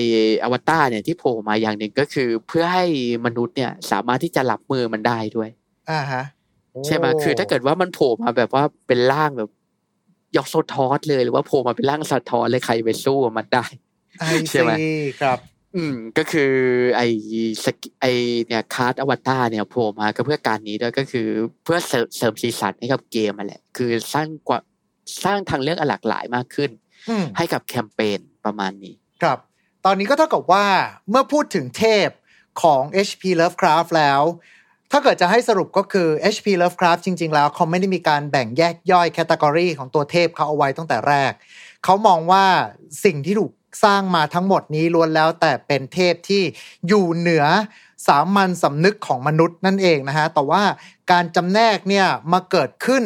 [0.42, 2.86] อวตารเนี่ยที่โผล่มาอย่างหนึ่งก็คือ เพื่อให้
[3.26, 5.50] มนุษย์เนี่ยสามารถที่จะรับมือมันได้ด้วย
[5.90, 6.24] อ่าฮะ
[6.72, 9.50] โใช่ไหมคือถ้าเกิดว่ามันโผล่มาแบบว่าเป็นร่างแบบ
[10.36, 13.64] ยอกโซทอสเลยหรือว่าโผล่มาเป็นร่างสะท้อนเลยใครไปสู้กับมันได้
[14.20, 14.88] ไอใช่ไหมซี
[15.22, 15.38] ครับ
[15.76, 16.52] อืมก็คือ
[16.96, 17.02] ไอ
[17.64, 18.06] สกิไอ
[18.46, 21.28] เนี่ยคลาสอวตารเนี่ยโผล่มาก็เพื่อการนี้ด้วยก็คือ
[21.64, 24.58] เพื่อเสริมเสริมสีสันให้กับเกมมาแหละ คือสร้างกว่า
[25.24, 26.70] สร้างทางเลือกอันหลากหลายมากขึ้น
[27.08, 29.38] อืมให้กับแคมเปญประมาณนี้ ครับ
[29.84, 30.66] ตอนนี้ก็เท่ากับว่า
[31.10, 32.08] เมื่อพูดถึงเทพ
[32.62, 34.22] ของ HP Lovecraft แล้ว
[34.96, 41.32] ถ้าเกิดจะให้สรุปก็คือ HP Lovecraft จริง ๆ แล้วเขาไม่ได้มีการแบ่งแยกย่อย category ของตัวเทพเขาเอาไว้ตั้งแต่แรก
[41.84, 42.44] เขามองว่า
[43.04, 43.52] สิ่งที่ถูก
[43.84, 46.42] สร้างมาทั้งหมดนี้ล้วนแล้วแต่เป็นเทพที่
[46.88, 47.44] อยู่เหนือ
[48.06, 50.62] สามัญสำนึกของมนุษย์นั่นเองนะฮะ แต่ว่า
[51.10, 53.02] การจำแนกเนี่ยมาเกิดขึ้น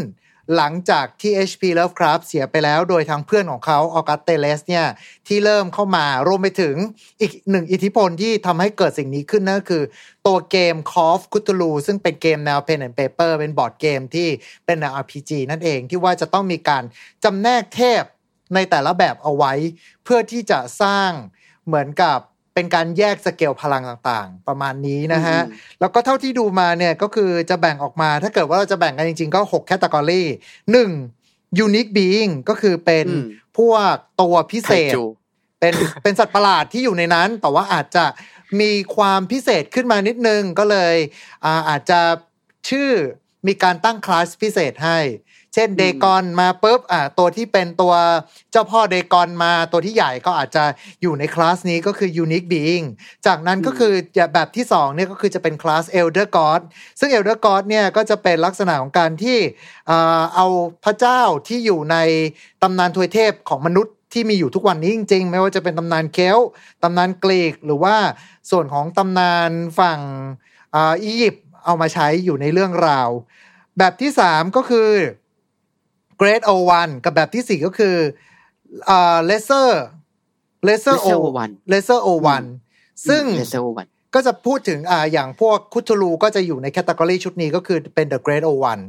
[0.56, 1.62] หลังจากที่ H.P.
[1.78, 4.86] Lovecraft เสียไปแล้ว โดยทางเพื่อนของเขาออกัสเตเลสเนี่ย
[5.28, 6.74] ที่เริ่มเข้ามารวมไปถึง
[7.20, 9.82] อีกหนึ่งอิทธิพลที่ทำให้เกิดสิ่งนี้ขึ้นนั่นก็คือ
[10.26, 14.28] ตัวเกม Call of Cthulhu ซึ่งเป็นเกมแนว Pen and Paper เป็นบอร์ดเกมที่
[14.66, 16.82] เป็นแนว RPG นั่นเองที่ว่าจะต้องมีการ
[17.24, 18.02] จำแนกเทพ
[18.54, 19.52] ในแต่ละแบบเอาไว้
[20.04, 21.10] เพื่อที่จะสร้าง
[21.66, 22.18] เหมือนกับ
[22.58, 30.22] เป็นการแยกสเกลพลังต่างๆ ประมาณนี้นะฮะอืมแล้วก็เท่าที่ดูมาเนี่ยก็คือจะแบ่งออกมา ถ้าเกิดว่าเราจะแบ่งกันจริงๆ ก็6แคตตากรี
[30.72, 30.90] หนึ่ง
[31.64, 33.24] unique being ก็คือเป็นอืม
[33.58, 35.04] พวกตัวพิเศไคษจู
[35.60, 38.04] เป็นเป็นสัตว์ประหลาดที่อยู่ในนั้น แต่ว่าอาจจะ
[38.60, 40.94] มีความพิเศษขึ้นมานิดนึงก็เลย
[41.44, 42.00] อาอาจจะ
[42.68, 42.90] ชื่อ
[43.46, 44.98] มีการตั้งคลาสพิเศษให้
[45.54, 47.94] เช่นเดกอนมาปุ๊บอ่าตัวที่เป็นตัว
[48.52, 50.64] เจ้าพ่อเดกอนมาตัวที่ใหญ่ก็อาจจะ
[51.02, 52.86] อยู่ในคลาสนี้ก็คือ unique being
[53.26, 53.92] จากนั้นก็คือ
[54.34, 56.60] แบบที่2เนี่ยก็คือจะเป็นคลาส elder god
[56.98, 59.38] ซึ่ง elder god เนี่ยก็จะเป็นลักษณะของการที่
[59.90, 60.46] อ่าเอา
[60.84, 61.96] พระเจ้าที่อยู่ใน
[62.62, 66.48] ตำนานทวยเทพของมนุษย์ที่มีอยู่ทุกวันนี้จริงๆ ไม่ว่าจะเป็นตำนานเคลต์
[66.82, 67.96] ตำนานกรีก หรือว่า
[68.50, 70.00] ส่วนของตำนานฝั่ง
[70.74, 73.08] อ่าอียิปต์เอามาใช้อยู่ในเรื่องราว
[73.78, 74.34] แบบที่สา
[76.18, 77.96] มก็คือ Great Old One กับแบบที่สี่ก็คือ
[78.90, 79.68] อ่า Lesser
[80.68, 82.46] Lesser Old Lesser Old One Lesser Old One
[83.08, 88.82] ซึ่ง Lesser Old One ก็จะพูดถึงอ่าอย่างพวก Cthulhu ก็จะอยู่ใน category ชุดนี้ก็คือเป็น The Great Old One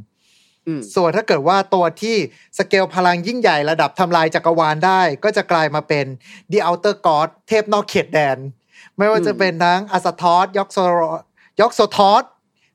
[0.67, 2.15] อืมส่วนถ้าเกิดว่าตัวที่
[2.57, 6.05] สเกลพลังยิ่งใหญ่ระดับทำลายจักรวาลได้ ก็จะกลายมาเป็น
[6.51, 8.37] The Outer God เทพนอกเขตแดน
[8.97, 10.77] ไม่ว่าจะเป็นทั้ง Azathoth Yog-So
[11.61, 12.23] Yog-Sothoth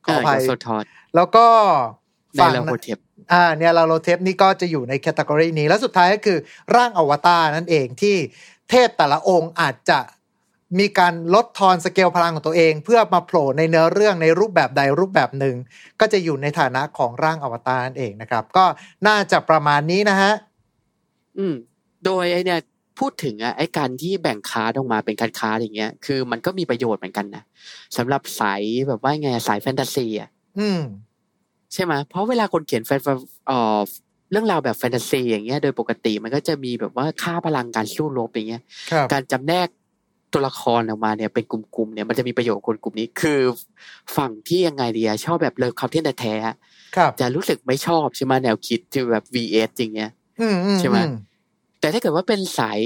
[0.05, 0.85] ขออภัย Sothoth
[1.15, 1.47] แล้วก็
[2.35, 2.99] ในฝั่ง Nyarlathotep
[3.33, 6.39] อ่าเนี่ย Nyarlathotep นี่ก็จะอยู่ใน category นี้ แล้วสุดท้ายก็คือ
[6.77, 8.17] ร่างอวตารนั่นเองที่
[8.71, 10.01] เทพแต่ละองค์อาจจะ
[10.79, 15.57] มีการลดทอนสเกลพลังของตัวเอง เพื่อมาโผล่ในเนื้อเรื่องในรูปแบบใดรูปแบบหนึ่ง
[16.01, 18.65] ก็จะอยู่ในฐานะของร่างอวตารนั่นเองนะครับ ก็
[19.07, 20.33] น่าจะประมาณนี้นะฮะ
[21.39, 21.55] อืม
[22.05, 22.61] โดยไอเนี่ย
[22.99, 27.45] พูดถึงอะไอการที่แบ่ง card ออกมาเป็นการ card อย่างเงี้ย คือมันก็มีประโยชน์เหมือนกันนะ
[27.97, 30.81] สำหรับสายแบบว่าไงสายแฟนตาซีอะอืม
[31.75, 33.01] ใช่ไหมเพราะเวลาคนเขียนแฟน
[33.47, 33.81] เอ่อ
[34.31, 39.69] เรื่องราวแบบแฟนตาซีอย่างเงี้ย โดยปกติมันก็จะมีแบบว่าค่าพลังการสู้รบอย่างเงี้ยครับการจำแนก
[40.33, 43.41] ตัวละครออกมาเนี่ยเป็นกลุ่มๆเนี่ยมันจะมีประโยชน์กับคนกลุ่มนี้คือ
[44.17, 46.57] ฝั่งที่ยังไงดีอะชอบแบบเลิฟคาเทนแท้ๆอะ
[46.97, 50.11] ครับจะรู้สึกไม่ชอบใช่ไหมแนวคิดที่แบบ VS อย่างเงี้ย
[50.41, 51.07] อืมอืมใช่ไหมอื
[51.81, 52.79] แต่ถ้าเกิดว่าเป็นสาย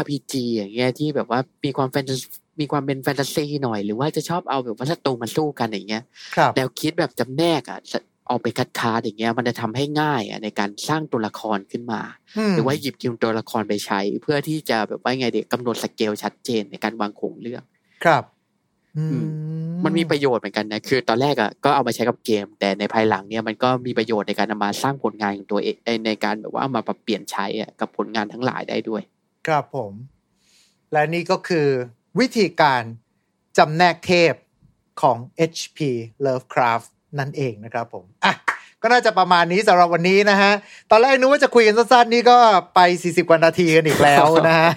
[0.00, 2.16] RPG อย่างเงี้ยที่แบบว่ามีความแฟนตา
[2.60, 6.02] มีความเป็นแฟนตาซีหน่อย หรือว่าจะชอบเอาแบบว่าศัตรูมาสู้กันอย่างเงี้ย
[6.36, 7.78] ครับแนวคิดแบบจำแนกอะ
[8.30, 12.00] ออกไปคัดค้านอย่างเงี้ย มันจะทำให้ง่ายอะในการสร้างตัวละครขึ้นมา
[12.50, 17.62] มหรือว่าหยิบยืมตัวละครไปใช้ เพื่อที่จะแบบว่าไงเด็กกำหนดสเกลชัดเจนในการวางโครงเรื่อง
[18.04, 18.24] ครับ
[18.96, 19.18] อือื
[19.84, 29.02] มันมีประโยชน์เหมือนกันนะคือตอนแรกอะก็เอามาใช้กับเกม แต่ในภายหลังเนี่ยมันก็มีประโยชน์ในการนำมาสร้างผลงานของตัวเองในการแบบว่าเอามาปรับเปลี่ยนใช้อะกับผลงานทั้งหลายได้ด้วย
[29.46, 29.92] ครับผม
[30.92, 31.68] และนี่ก็คือ
[32.20, 32.82] วิธีการ
[33.58, 34.34] จำแนกเทพ
[35.02, 35.18] ของ
[35.50, 35.78] HP
[36.26, 36.88] Lovecraft
[37.20, 38.34] นั่นเองนะครับผมอะ
[38.82, 40.52] ก็น่าจะประมาณนี้สำหรับวันนี้นะฮะ
[40.90, 42.38] ตอนแรกนึกว่าจะคุยกันสั้นๆ นี่ก็
[42.74, 44.70] ไป 40 กว่านาทีกันอีกแล้วนะฮะ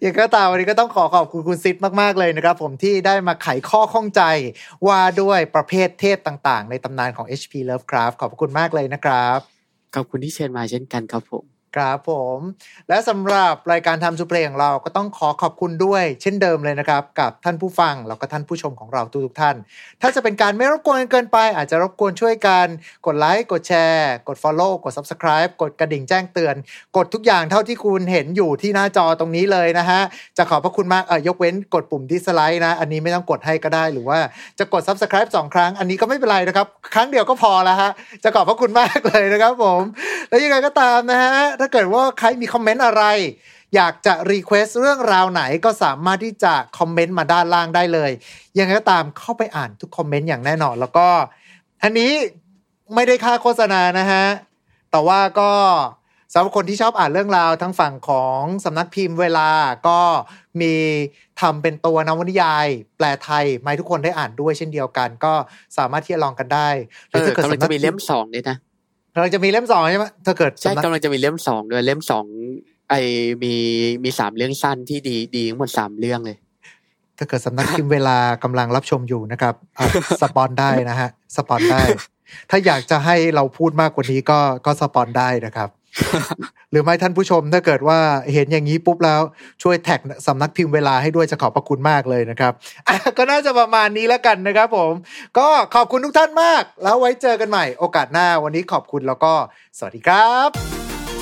[0.00, 4.22] อย่างก็ตามวันนี้ก็ต้องขอขอบคุณคุณซิดมากๆเลยนะครับผมที่ได้มาไขข้อข้องใจ
[4.86, 9.38] ว่าด้วยประเภทเทพต่างๆ ในตำนานของ HP Lovecraft ขอบคุณมากเลยนะครับ
[9.94, 12.38] ขอบคุณที่เชิญมาเช่นกันครับผม ครับผม
[12.88, 19.56] และสำหรับรายการทำสุเพลงของเราก็ต้องขอขอบคุณด้วย เช่นเดิมเลยนะครับ กับท่านผู้ฟัง แล้วก็ท่านผู้ชมของเราทุกๆท่าน
[20.00, 22.66] ถ้าจะเป็นการไม่รบกวนเกินไป อาจจะรบกวนช่วยกัน
[23.06, 26.54] กดไลค์กดแชร์ กด Follow กด Subscribe กดกระดิ่งแจ้งเตือน
[26.96, 30.00] กดทุกอย่างเท่าที่คุณเห็นอยู่ที่หน้าจอตรงนี้เลยนะฮะ
[30.38, 34.18] จะขอบพระคุณมากเออยกเว้นกดปุ่ม dislike นะ อันนี้ไม่ต้องกดให้ก็ได้หรือว่า
[34.58, 37.90] จะกด Subscribe สองครั้ง อันนี้ก็ไม่เป็นไรนะครับครั้งเดียวก็พอแล้วฮะ
[38.24, 39.82] จะขอบพระคุณมากเลยนะครับผม
[40.28, 43.04] แล้วยังไงก็ตามนะฮะถ้าเกิดว่าใครมีคอมเมนต์อะไร
[43.74, 48.10] อยากจะ request เรื่องราวไหนก็สามารถที่จะคอมเมนต์มาด้านล่างได้เลย
[48.58, 51.08] ยังไงก็ตามเข้าไปอ่านทุกคอมเมนต์อย่างแน่นอน แล้วก็
[51.82, 52.12] อันนี้
[52.94, 54.24] ไม่ได้ค่าโฆษณานะฮะ
[54.90, 55.50] แต่ว่าก็
[56.32, 59.48] สำหรับคนที่ชอบอ่านเรื่องราวทั้งฝั่งของสำนักพิมพ์เวลา
[59.88, 59.98] ก็
[60.60, 60.74] มี
[61.40, 65.32] ทำเป็นตัวนวนิยาย แปลไทยมาให้ทุกคนได้อ่านด้วยเช่นเดียวกัน ก็
[65.78, 66.68] สามารถที่จะลองกันได้
[67.10, 68.56] หเออถ้าเกิดกำลังสำนัจะมีเล่มสองด้วยนะ
[69.14, 72.26] กำลังจะมีเล่มสองใช่ไหมถ้าเกิดใช่สำนักกำลังจะมีเล่มสองด้วยเล่มสอง
[72.90, 72.94] ไอ
[73.42, 73.54] มี
[74.04, 76.36] มีสามเรื่องสั้นที่ดีดีทั้งหมดสามเรื่องเลย
[77.18, 79.86] ถ้าเกิดสำนักพิมพ์เวลากำลังรับชมอยู่นะครับอะ
[80.22, 81.82] สปอนได้นะฮะสปอนได้
[82.50, 85.68] ถ้าอยากจะให้เราพูดมากกว่านี้ก็ก็สปอนได้นะครับ
[86.70, 87.98] หรือไม่ท่านผู้ชมถ้าเกิดว่า
[88.32, 89.20] เห็นอย่างนี้ปุ๊บแล้ว
[89.62, 92.52] ช่วยแท็กสำนักพิมพ์เวลาให้ด้วยจะขอบพระคุณมากเลยนะครับ
[92.88, 94.92] อะก็น่าจะประมาณนี้แล้วกันนะครับผม
[95.38, 99.32] ก็ขอบคุณทุกท่านมาก แล้วไว้เจอกันใหม่โอกาสหน้าวันนี้ขอบคุณแล้วก็
[99.78, 100.50] สวัสดีครับ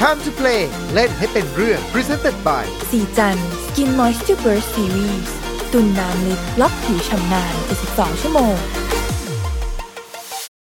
[0.01, 0.63] Time to play
[0.95, 5.29] เล่นให้เป็นเรื่อง Presented by สีจัน Skin Moisture Burst Series
[5.73, 7.55] ตุนน้ำลึกล็อกผิวชำนาน
[7.89, 8.57] 72 ชั่วโมง